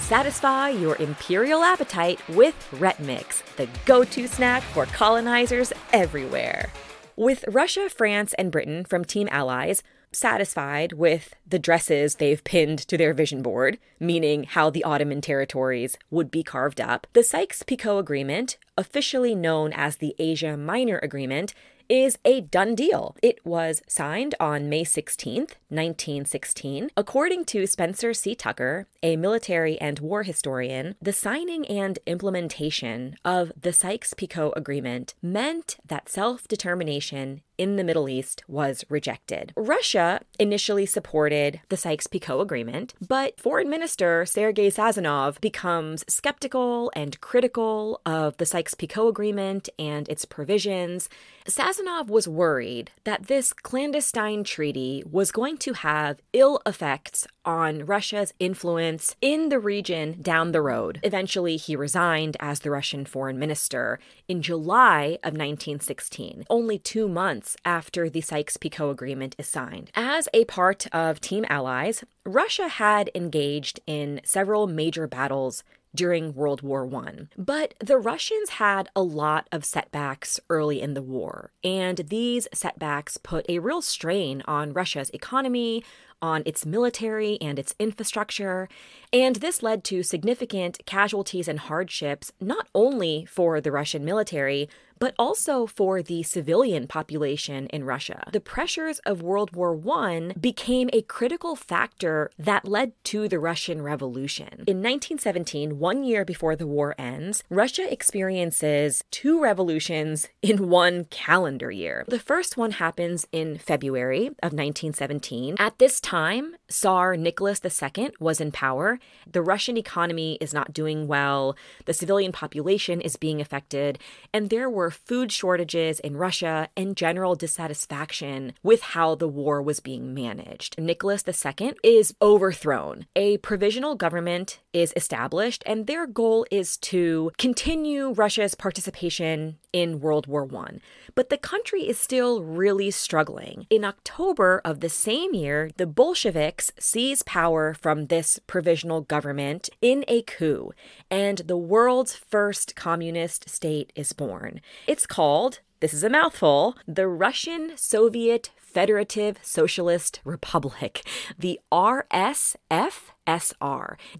Satisfy 0.00 0.70
your 0.70 0.96
imperial 0.96 1.62
appetite 1.62 2.20
with 2.28 2.54
RET 2.72 3.00
Mix, 3.00 3.42
the 3.56 3.68
go 3.84 4.04
to 4.04 4.26
snack 4.26 4.62
for 4.62 4.86
colonizers 4.86 5.72
everywhere. 5.92 6.70
With 7.16 7.44
Russia, 7.48 7.88
France, 7.90 8.32
and 8.38 8.52
Britain 8.52 8.84
from 8.84 9.04
Team 9.04 9.28
Allies 9.30 9.82
satisfied 10.12 10.92
with 10.92 11.34
the 11.46 11.58
dresses 11.58 12.16
they've 12.16 12.42
pinned 12.44 12.78
to 12.88 12.96
their 12.96 13.14
vision 13.14 13.42
board, 13.42 13.78
meaning 14.00 14.44
how 14.44 14.70
the 14.70 14.84
Ottoman 14.84 15.20
territories 15.20 15.96
would 16.10 16.30
be 16.30 16.42
carved 16.42 16.80
up, 16.80 17.06
the 17.12 17.22
Sykes 17.22 17.62
Picot 17.62 17.98
Agreement, 17.98 18.56
officially 18.76 19.34
known 19.34 19.72
as 19.72 19.96
the 19.96 20.14
Asia 20.18 20.56
Minor 20.56 20.98
Agreement, 21.02 21.54
is 21.88 22.18
a 22.24 22.40
done 22.40 22.74
deal. 22.74 23.16
It 23.22 23.44
was 23.44 23.82
signed 23.88 24.34
on 24.38 24.68
May 24.68 24.84
16th, 24.84 25.56
1916. 25.70 26.90
According 26.96 27.44
to 27.46 27.66
Spencer 27.66 28.12
C. 28.12 28.34
Tucker, 28.34 28.86
a 29.02 29.16
military 29.16 29.80
and 29.80 29.98
war 29.98 30.22
historian, 30.22 30.96
the 31.00 31.12
signing 31.12 31.66
and 31.66 31.98
implementation 32.06 33.16
of 33.24 33.52
the 33.58 33.72
Sykes 33.72 34.14
Picot 34.14 34.52
Agreement 34.56 35.14
meant 35.22 35.76
that 35.86 36.08
self 36.08 36.46
determination 36.46 37.42
in 37.58 37.76
the 37.76 37.84
Middle 37.84 38.08
East 38.08 38.42
was 38.48 38.84
rejected. 38.88 39.52
Russia 39.56 40.20
initially 40.38 40.86
supported 40.86 41.60
the 41.68 41.76
Sykes 41.76 42.06
Picot 42.06 42.40
Agreement, 42.40 42.94
but 43.06 43.38
Foreign 43.38 43.68
Minister 43.68 44.24
Sergei 44.24 44.70
Sazonov 44.70 45.40
becomes 45.40 46.04
skeptical 46.08 46.90
and 46.94 47.20
critical 47.20 48.00
of 48.06 48.36
the 48.38 48.46
Sykes 48.46 48.74
Picot 48.74 49.08
Agreement 49.08 49.68
and 49.78 50.08
its 50.08 50.24
provisions. 50.24 51.08
Sazonov 51.46 52.08
was 52.08 52.28
worried 52.28 52.92
that 53.04 53.26
this 53.26 53.52
clandestine 53.52 54.44
treaty 54.44 55.02
was 55.10 55.32
going 55.32 55.58
to 55.58 55.72
have 55.72 56.20
ill 56.32 56.60
effects 56.64 57.26
on 57.44 57.86
Russia's 57.86 58.34
influence 58.38 59.16
in 59.22 59.48
the 59.48 59.58
region 59.58 60.20
down 60.20 60.52
the 60.52 60.60
road. 60.60 61.00
Eventually, 61.02 61.56
he 61.56 61.74
resigned 61.74 62.36
as 62.40 62.60
the 62.60 62.70
Russian 62.70 63.06
foreign 63.06 63.38
minister 63.38 63.98
in 64.28 64.42
July 64.42 65.18
of 65.24 65.32
1916, 65.32 66.44
only 66.50 66.78
two 66.78 67.08
months 67.48 67.56
after 67.64 68.10
the 68.10 68.20
Sykes 68.20 68.56
Picot 68.56 68.90
Agreement 68.90 69.34
is 69.38 69.48
signed. 69.48 69.90
As 69.94 70.28
a 70.34 70.44
part 70.44 70.86
of 70.92 71.20
Team 71.20 71.46
Allies, 71.48 72.04
Russia 72.26 72.68
had 72.68 73.10
engaged 73.14 73.80
in 73.86 74.20
several 74.24 74.66
major 74.66 75.06
battles 75.06 75.64
during 75.94 76.34
World 76.34 76.60
War 76.60 76.86
I. 76.94 77.28
But 77.36 77.72
the 77.80 77.96
Russians 77.96 78.50
had 78.50 78.90
a 78.94 79.02
lot 79.02 79.48
of 79.50 79.64
setbacks 79.64 80.38
early 80.50 80.82
in 80.82 80.92
the 80.92 81.02
war, 81.02 81.50
and 81.64 81.98
these 82.08 82.46
setbacks 82.52 83.16
put 83.16 83.46
a 83.48 83.58
real 83.58 83.80
strain 83.80 84.42
on 84.46 84.74
Russia's 84.74 85.10
economy, 85.10 85.82
on 86.20 86.42
its 86.44 86.66
military 86.66 87.40
and 87.40 87.58
its 87.58 87.74
infrastructure, 87.78 88.68
and 89.12 89.36
this 89.36 89.62
led 89.62 89.84
to 89.84 90.02
significant 90.02 90.78
casualties 90.84 91.48
and 91.48 91.60
hardships 91.60 92.32
not 92.40 92.68
only 92.74 93.24
for 93.24 93.60
the 93.60 93.72
Russian 93.72 94.04
military, 94.04 94.68
but 94.98 95.14
also 95.18 95.66
for 95.66 96.02
the 96.02 96.22
civilian 96.22 96.86
population 96.86 97.66
in 97.68 97.84
Russia. 97.84 98.24
The 98.32 98.40
pressures 98.40 98.98
of 99.00 99.22
World 99.22 99.54
War 99.54 99.78
I 99.90 100.32
became 100.40 100.90
a 100.92 101.02
critical 101.02 101.56
factor 101.56 102.30
that 102.38 102.66
led 102.66 102.92
to 103.04 103.28
the 103.28 103.38
Russian 103.38 103.82
Revolution. 103.82 104.64
In 104.66 104.78
1917, 104.82 105.78
one 105.78 106.04
year 106.04 106.24
before 106.24 106.56
the 106.56 106.66
war 106.66 106.94
ends, 106.98 107.42
Russia 107.48 107.90
experiences 107.90 109.02
two 109.10 109.40
revolutions 109.40 110.28
in 110.42 110.68
one 110.68 111.04
calendar 111.04 111.70
year. 111.70 112.04
The 112.08 112.18
first 112.18 112.56
one 112.56 112.72
happens 112.72 113.26
in 113.32 113.58
February 113.58 114.26
of 114.42 114.52
1917. 114.52 115.56
At 115.58 115.78
this 115.78 116.00
time, 116.00 116.56
Tsar 116.70 117.16
Nicholas 117.16 117.60
II 117.64 118.10
was 118.20 118.40
in 118.40 118.52
power. 118.52 118.98
The 119.30 119.42
Russian 119.42 119.76
economy 119.76 120.36
is 120.40 120.52
not 120.52 120.72
doing 120.72 121.06
well, 121.06 121.56
the 121.86 121.94
civilian 121.94 122.32
population 122.32 123.00
is 123.00 123.16
being 123.16 123.40
affected, 123.40 123.98
and 124.32 124.50
there 124.50 124.68
were 124.68 124.90
food 124.90 125.32
shortages 125.32 125.98
in 126.00 126.16
Russia 126.16 126.68
and 126.76 126.96
general 126.96 127.34
dissatisfaction 127.34 128.52
with 128.62 128.82
how 128.82 129.14
the 129.14 129.28
war 129.28 129.62
was 129.62 129.80
being 129.80 130.12
managed. 130.12 130.78
Nicholas 130.78 131.24
II 131.26 131.72
is 131.82 132.14
overthrown. 132.20 133.06
A 133.16 133.38
provisional 133.38 133.94
government 133.94 134.60
is 134.78 134.92
established, 134.96 135.62
and 135.66 135.86
their 135.86 136.06
goal 136.06 136.46
is 136.50 136.76
to 136.76 137.30
continue 137.36 138.12
Russia's 138.12 138.54
participation 138.54 139.58
in 139.72 140.00
World 140.00 140.26
War 140.26 140.48
I. 140.56 140.78
But 141.14 141.28
the 141.30 141.36
country 141.36 141.82
is 141.88 141.98
still 141.98 142.42
really 142.42 142.90
struggling. 142.90 143.66
In 143.70 143.84
October 143.84 144.60
of 144.64 144.80
the 144.80 144.88
same 144.88 145.34
year, 145.34 145.70
the 145.76 145.86
Bolsheviks 145.86 146.72
seize 146.78 147.22
power 147.22 147.74
from 147.74 148.06
this 148.06 148.38
provisional 148.46 149.00
government 149.00 149.68
in 149.82 150.04
a 150.08 150.22
coup, 150.22 150.72
and 151.10 151.38
the 151.38 151.56
world's 151.56 152.14
first 152.14 152.76
communist 152.76 153.48
state 153.48 153.92
is 153.96 154.12
born. 154.12 154.60
It's 154.86 155.06
called 155.06 155.60
this 155.80 155.94
is 155.94 156.02
a 156.02 156.10
mouthful, 156.10 156.76
the 156.86 157.06
Russian 157.06 157.76
Soviet 157.76 158.50
Federative 158.56 159.38
Socialist 159.42 160.20
Republic, 160.24 161.06
the 161.38 161.60
RSFSR. 161.70 162.56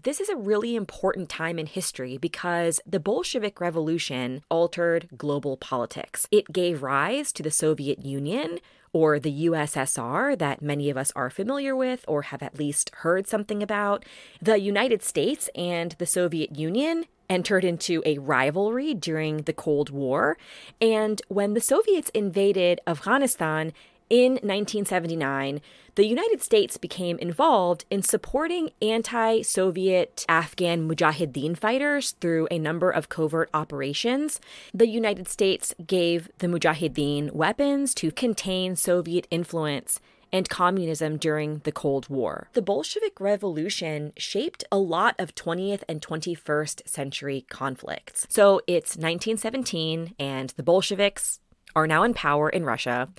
This 0.03 0.21
is 0.21 0.29
a 0.29 0.37
really 0.37 0.75
important 0.75 1.27
time 1.27 1.59
in 1.59 1.65
history 1.65 2.17
because 2.17 2.79
the 2.85 2.99
Bolshevik 2.99 3.59
Revolution 3.59 4.41
altered 4.49 5.09
global 5.17 5.57
politics. 5.57 6.27
It 6.31 6.53
gave 6.53 6.81
rise 6.81 7.33
to 7.33 7.43
the 7.43 7.51
Soviet 7.51 8.05
Union, 8.05 8.59
or 8.91 9.19
the 9.19 9.45
USSR 9.45 10.37
that 10.39 10.61
many 10.61 10.89
of 10.89 10.97
us 10.97 11.11
are 11.15 11.29
familiar 11.29 11.75
with 11.75 12.03
or 12.07 12.23
have 12.23 12.41
at 12.41 12.57
least 12.57 12.89
heard 12.95 13.27
something 13.27 13.61
about. 13.61 14.03
The 14.41 14.59
United 14.59 15.03
States 15.03 15.49
and 15.53 15.95
the 15.99 16.05
Soviet 16.05 16.57
Union 16.57 17.05
entered 17.29 17.63
into 17.63 18.01
a 18.05 18.17
rivalry 18.17 18.93
during 18.93 19.37
the 19.43 19.53
Cold 19.53 19.89
War. 19.89 20.37
And 20.81 21.21
when 21.27 21.53
the 21.53 21.61
Soviets 21.61 22.09
invaded 22.09 22.81
Afghanistan 22.87 23.73
in 24.09 24.33
1979, 24.33 25.61
the 25.95 26.05
United 26.05 26.41
States 26.41 26.77
became 26.77 27.19
involved 27.19 27.85
in 27.89 28.01
supporting 28.01 28.71
anti 28.81 29.41
Soviet 29.41 30.25
Afghan 30.27 30.87
Mujahideen 30.87 31.57
fighters 31.57 32.11
through 32.19 32.47
a 32.49 32.57
number 32.57 32.89
of 32.89 33.09
covert 33.09 33.49
operations. 33.53 34.39
The 34.73 34.87
United 34.87 35.27
States 35.27 35.75
gave 35.85 36.29
the 36.39 36.47
Mujahideen 36.47 37.33
weapons 37.33 37.93
to 37.95 38.11
contain 38.11 38.75
Soviet 38.75 39.27
influence 39.29 39.99
and 40.31 40.49
communism 40.49 41.17
during 41.17 41.59
the 41.59 41.71
Cold 41.71 42.09
War. 42.09 42.49
The 42.53 42.61
Bolshevik 42.61 43.19
Revolution 43.19 44.13
shaped 44.17 44.63
a 44.71 44.77
lot 44.77 45.15
of 45.19 45.35
20th 45.35 45.83
and 45.87 46.01
21st 46.01 46.87
century 46.87 47.45
conflicts. 47.49 48.25
So 48.29 48.61
it's 48.67 48.95
1917, 48.95 50.15
and 50.19 50.49
the 50.51 50.63
Bolsheviks 50.63 51.39
are 51.75 51.87
now 51.87 52.03
in 52.03 52.13
power 52.13 52.49
in 52.49 52.65
Russia. 52.65 53.09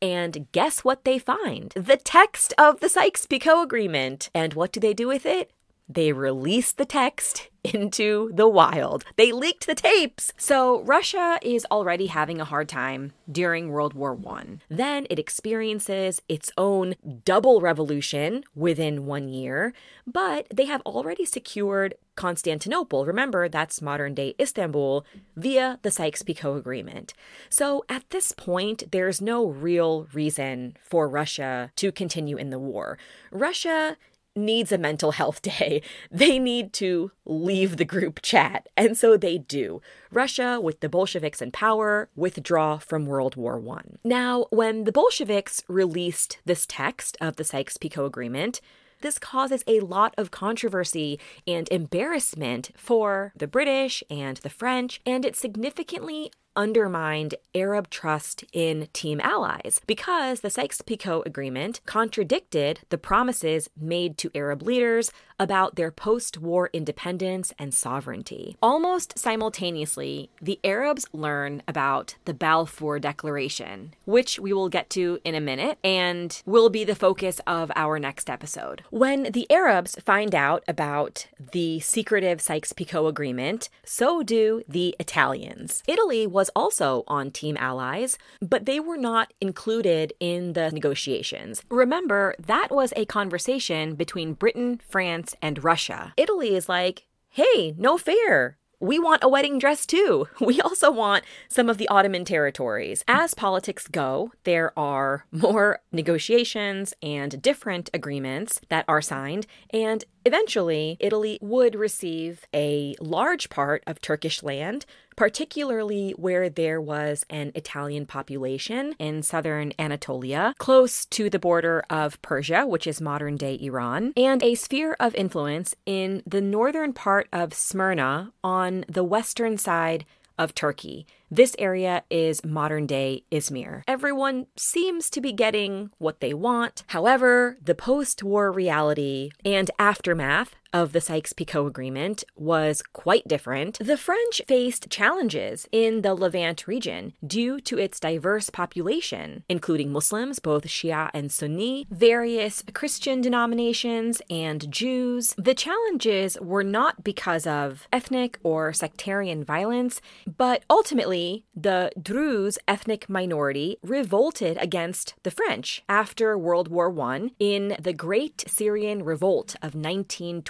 And 0.00 0.46
guess 0.52 0.84
what 0.84 1.04
they 1.04 1.18
find? 1.18 1.72
The 1.72 1.96
text 1.96 2.54
of 2.56 2.80
the 2.80 2.88
Sykes 2.88 3.26
Picot 3.26 3.64
Agreement. 3.64 4.30
And 4.34 4.54
what 4.54 4.72
do 4.72 4.78
they 4.78 4.94
do 4.94 5.08
with 5.08 5.26
it? 5.26 5.50
They 5.88 6.12
release 6.12 6.72
the 6.72 6.84
text 6.84 7.48
into 7.64 8.30
the 8.34 8.48
wild. 8.48 9.04
They 9.16 9.32
leaked 9.32 9.66
the 9.66 9.74
tapes. 9.74 10.32
So 10.36 10.82
Russia 10.82 11.38
is 11.42 11.66
already 11.70 12.06
having 12.06 12.40
a 12.40 12.44
hard 12.44 12.68
time 12.68 13.12
during 13.30 13.70
World 13.70 13.94
War 13.94 14.14
1. 14.14 14.62
Then 14.68 15.06
it 15.10 15.18
experiences 15.18 16.22
its 16.28 16.52
own 16.56 16.94
double 17.24 17.60
revolution 17.60 18.44
within 18.54 19.06
1 19.06 19.28
year, 19.28 19.72
but 20.06 20.46
they 20.54 20.66
have 20.66 20.82
already 20.82 21.24
secured 21.24 21.94
Constantinople. 22.16 23.06
Remember, 23.06 23.48
that's 23.48 23.80
modern 23.80 24.12
day 24.12 24.34
Istanbul 24.40 25.06
via 25.36 25.78
the 25.82 25.90
Sykes 25.90 26.22
Picot 26.22 26.58
Agreement. 26.58 27.14
So 27.48 27.84
at 27.88 28.10
this 28.10 28.32
point, 28.32 28.90
there's 28.90 29.20
no 29.20 29.46
real 29.46 30.08
reason 30.12 30.76
for 30.82 31.08
Russia 31.08 31.70
to 31.76 31.92
continue 31.92 32.36
in 32.36 32.50
the 32.50 32.58
war. 32.58 32.98
Russia 33.30 33.96
needs 34.44 34.72
a 34.72 34.78
mental 34.78 35.12
health 35.12 35.42
day. 35.58 35.82
They 36.10 36.38
need 36.38 36.72
to 36.74 37.10
leave 37.24 37.76
the 37.76 37.84
group 37.84 38.20
chat. 38.22 38.68
And 38.76 38.96
so 38.96 39.16
they 39.16 39.38
do. 39.38 39.80
Russia, 40.10 40.60
with 40.60 40.80
the 40.80 40.88
Bolsheviks 40.88 41.42
in 41.42 41.50
power, 41.50 42.08
withdraw 42.16 42.78
from 42.78 43.06
World 43.06 43.36
War 43.36 43.62
I. 43.70 43.82
Now, 44.04 44.46
when 44.50 44.84
the 44.84 44.92
Bolsheviks 44.92 45.62
released 45.68 46.38
this 46.44 46.66
text 46.66 47.16
of 47.20 47.36
the 47.36 47.44
Sykes 47.44 47.76
Picot 47.76 48.06
Agreement, 48.06 48.60
This 49.00 49.18
causes 49.18 49.62
a 49.66 49.80
lot 49.80 50.14
of 50.18 50.30
controversy 50.30 51.20
and 51.46 51.68
embarrassment 51.70 52.72
for 52.76 53.32
the 53.36 53.46
British 53.46 54.02
and 54.10 54.38
the 54.38 54.50
French, 54.50 55.00
and 55.06 55.24
it 55.24 55.36
significantly 55.36 56.32
undermined 56.58 57.36
Arab 57.54 57.88
trust 57.88 58.44
in 58.52 58.88
Team 58.92 59.20
Allies 59.22 59.80
because 59.86 60.40
the 60.40 60.50
Sykes 60.50 60.82
Picot 60.82 61.24
Agreement 61.24 61.80
contradicted 61.86 62.80
the 62.90 62.98
promises 62.98 63.70
made 63.80 64.18
to 64.18 64.30
Arab 64.34 64.62
leaders 64.62 65.12
about 65.38 65.76
their 65.76 65.92
post 65.92 66.36
war 66.36 66.68
independence 66.72 67.52
and 67.60 67.72
sovereignty. 67.72 68.56
Almost 68.60 69.16
simultaneously, 69.16 70.30
the 70.42 70.58
Arabs 70.64 71.06
learn 71.12 71.62
about 71.68 72.16
the 72.24 72.34
Balfour 72.34 72.98
Declaration, 72.98 73.94
which 74.04 74.40
we 74.40 74.52
will 74.52 74.68
get 74.68 74.90
to 74.90 75.20
in 75.24 75.36
a 75.36 75.40
minute 75.40 75.78
and 75.84 76.42
will 76.44 76.70
be 76.70 76.82
the 76.82 76.96
focus 76.96 77.40
of 77.46 77.70
our 77.76 78.00
next 78.00 78.28
episode. 78.28 78.82
When 78.90 79.30
the 79.30 79.48
Arabs 79.48 79.94
find 80.04 80.34
out 80.34 80.64
about 80.66 81.28
the 81.52 81.78
secretive 81.78 82.40
Sykes 82.40 82.72
Picot 82.72 83.06
Agreement, 83.08 83.68
so 83.84 84.24
do 84.24 84.62
the 84.68 84.96
Italians. 84.98 85.84
Italy 85.86 86.26
was 86.26 86.47
was 86.48 86.52
also 86.56 87.04
on 87.06 87.30
Team 87.30 87.56
Allies, 87.58 88.18
but 88.40 88.64
they 88.64 88.80
were 88.80 88.96
not 88.96 89.32
included 89.40 90.12
in 90.18 90.54
the 90.54 90.70
negotiations. 90.70 91.62
Remember, 91.68 92.34
that 92.38 92.70
was 92.70 92.92
a 92.96 93.04
conversation 93.04 93.94
between 93.94 94.32
Britain, 94.32 94.80
France, 94.88 95.34
and 95.42 95.62
Russia. 95.62 96.14
Italy 96.16 96.54
is 96.54 96.68
like, 96.68 97.04
hey, 97.30 97.74
no 97.76 97.98
fair 97.98 98.56
we 98.80 98.98
want 98.98 99.24
a 99.24 99.28
wedding 99.28 99.58
dress 99.58 99.84
too. 99.84 100.28
We 100.40 100.60
also 100.60 100.90
want 100.90 101.24
some 101.48 101.68
of 101.68 101.78
the 101.78 101.88
Ottoman 101.88 102.24
territories. 102.24 103.04
As 103.06 103.34
politics 103.34 103.86
go, 103.86 104.32
there 104.44 104.76
are 104.78 105.26
more 105.30 105.80
negotiations 105.92 106.94
and 107.02 107.42
different 107.42 107.90
agreements 107.92 108.60
that 108.70 108.86
are 108.88 109.02
signed, 109.02 109.46
and 109.70 110.04
eventually 110.28 110.98
Italy 111.00 111.38
would 111.40 111.74
receive 111.74 112.44
a 112.54 112.94
large 113.00 113.48
part 113.48 113.82
of 113.86 114.00
Turkish 114.00 114.42
land 114.42 114.84
particularly 115.18 116.12
where 116.12 116.48
there 116.48 116.80
was 116.80 117.26
an 117.28 117.50
Italian 117.56 118.06
population 118.06 118.94
in 119.00 119.20
southern 119.20 119.72
Anatolia, 119.76 120.54
close 120.58 121.04
to 121.06 121.28
the 121.28 121.40
border 121.40 121.82
of 121.90 122.22
Persia, 122.22 122.64
which 122.68 122.86
is 122.86 123.00
modern 123.00 123.36
day 123.36 123.58
Iran, 123.60 124.12
and 124.16 124.40
a 124.44 124.54
sphere 124.54 124.96
of 125.00 125.16
influence 125.16 125.74
in 125.84 126.22
the 126.24 126.40
northern 126.40 126.92
part 126.92 127.26
of 127.32 127.52
Smyrna 127.52 128.32
on 128.44 128.84
the 128.88 129.02
western 129.02 129.58
side 129.58 130.04
of 130.38 130.54
Turkey. 130.54 131.06
This 131.30 131.54
area 131.58 132.04
is 132.10 132.44
modern 132.44 132.86
day 132.86 133.24
Izmir. 133.30 133.82
Everyone 133.86 134.46
seems 134.56 135.10
to 135.10 135.20
be 135.20 135.32
getting 135.32 135.90
what 135.98 136.20
they 136.20 136.32
want. 136.32 136.84
However, 136.88 137.58
the 137.62 137.74
post 137.74 138.22
war 138.22 138.50
reality 138.50 139.30
and 139.44 139.70
aftermath 139.78 140.54
of 140.72 140.92
the 140.92 141.00
Sykes 141.00 141.32
Picot 141.32 141.66
Agreement 141.66 142.24
was 142.36 142.82
quite 142.92 143.26
different. 143.26 143.78
The 143.78 143.96
French 143.96 144.40
faced 144.46 144.90
challenges 144.90 145.68
in 145.72 146.02
the 146.02 146.14
Levant 146.14 146.66
region 146.66 147.14
due 147.26 147.60
to 147.60 147.78
its 147.78 148.00
diverse 148.00 148.50
population, 148.50 149.44
including 149.48 149.92
Muslims, 149.92 150.38
both 150.38 150.64
Shia 150.64 151.10
and 151.14 151.32
Sunni, 151.32 151.86
various 151.90 152.62
Christian 152.72 153.20
denominations, 153.20 154.20
and 154.30 154.70
Jews. 154.70 155.34
The 155.38 155.54
challenges 155.54 156.38
were 156.40 156.64
not 156.64 157.04
because 157.04 157.46
of 157.46 157.88
ethnic 157.92 158.38
or 158.42 158.72
sectarian 158.72 159.44
violence, 159.44 160.00
but 160.26 160.64
ultimately 160.68 161.44
the 161.54 161.90
Druze 162.00 162.58
ethnic 162.68 163.08
minority 163.08 163.78
revolted 163.82 164.56
against 164.60 165.14
the 165.22 165.30
French 165.30 165.82
after 165.88 166.36
World 166.36 166.68
War 166.68 166.88
I 167.00 167.30
in 167.38 167.76
the 167.80 167.92
Great 167.92 168.44
Syrian 168.46 169.04
Revolt 169.04 169.56
of 169.62 169.74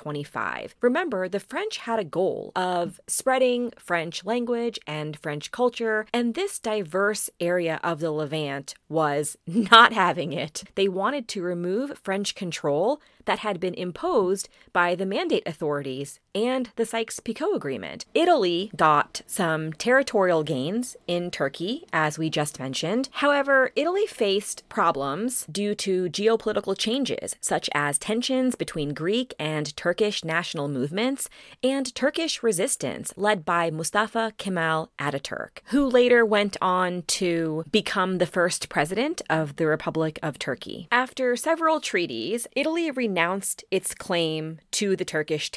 1925. 0.08 0.74
Remember, 0.80 1.28
the 1.28 1.40
French 1.40 1.78
had 1.78 1.98
a 1.98 2.04
goal 2.04 2.52
of 2.56 3.00
spreading 3.06 3.72
French 3.78 4.24
language 4.24 4.78
and 4.86 5.18
French 5.18 5.50
culture, 5.50 6.06
and 6.12 6.34
this 6.34 6.58
diverse 6.58 7.30
area 7.40 7.80
of 7.82 8.00
the 8.00 8.10
Levant 8.10 8.74
was 8.88 9.36
not 9.46 9.92
having 9.92 10.32
it. 10.32 10.64
They 10.74 10.88
wanted 10.88 11.28
to 11.28 11.42
remove 11.42 11.98
French 11.98 12.34
control 12.34 13.00
that 13.26 13.40
had 13.40 13.60
been 13.60 13.74
imposed 13.74 14.48
by 14.72 14.94
the 14.94 15.06
Mandate 15.06 15.46
authorities 15.46 16.18
and 16.35 16.70
the 16.76 16.87
Sykes 16.87 17.20
Picot 17.20 17.54
Agreement. 17.54 18.04
Italy 18.14 18.70
got 18.76 19.22
some 19.26 19.72
territorial 19.72 20.42
gains 20.42 20.96
in 21.07 21.31
Turkey, 21.31 21.87
as 21.92 22.18
we 22.18 22.31
just 22.31 22.59
mentioned. 22.59 23.09
However, 23.12 23.70
Italy 23.76 24.07
faced 24.07 24.68
problems 24.68 25.46
due 25.50 25.74
to 25.76 26.09
geopolitical 26.11 26.76
changes, 26.76 27.37
such 27.40 27.68
as 27.74 27.98
tensions 27.98 28.55
between 28.55 28.94
Greek 28.94 29.35
and 29.38 29.76
Turkish 29.76 30.24
national 30.24 30.68
movements 30.68 31.29
and 31.62 31.94
Turkish 31.94 32.42
resistance 32.42 33.12
led 33.16 33.44
by 33.44 33.70
Mustafa 33.70 34.33
Kemal 34.38 34.90
Ataturk, 34.98 35.59
who 35.66 35.87
later 35.87 36.24
went 36.24 36.57
on 36.61 37.02
to 37.02 37.64
become 37.70 38.18
the 38.18 38.26
first 38.26 38.68
president 38.68 39.22
of 39.29 39.57
the 39.57 39.66
Republic 39.66 40.18
of 40.22 40.38
Turkey. 40.38 40.88
After 40.92 41.37
several 41.37 41.81
treaties, 41.81 42.46
Italy 42.55 42.90
renounced 42.90 43.64
its 43.70 43.94
claim 43.94 44.59
to 44.72 44.96
the 44.96 45.05
Turkish 45.05 45.50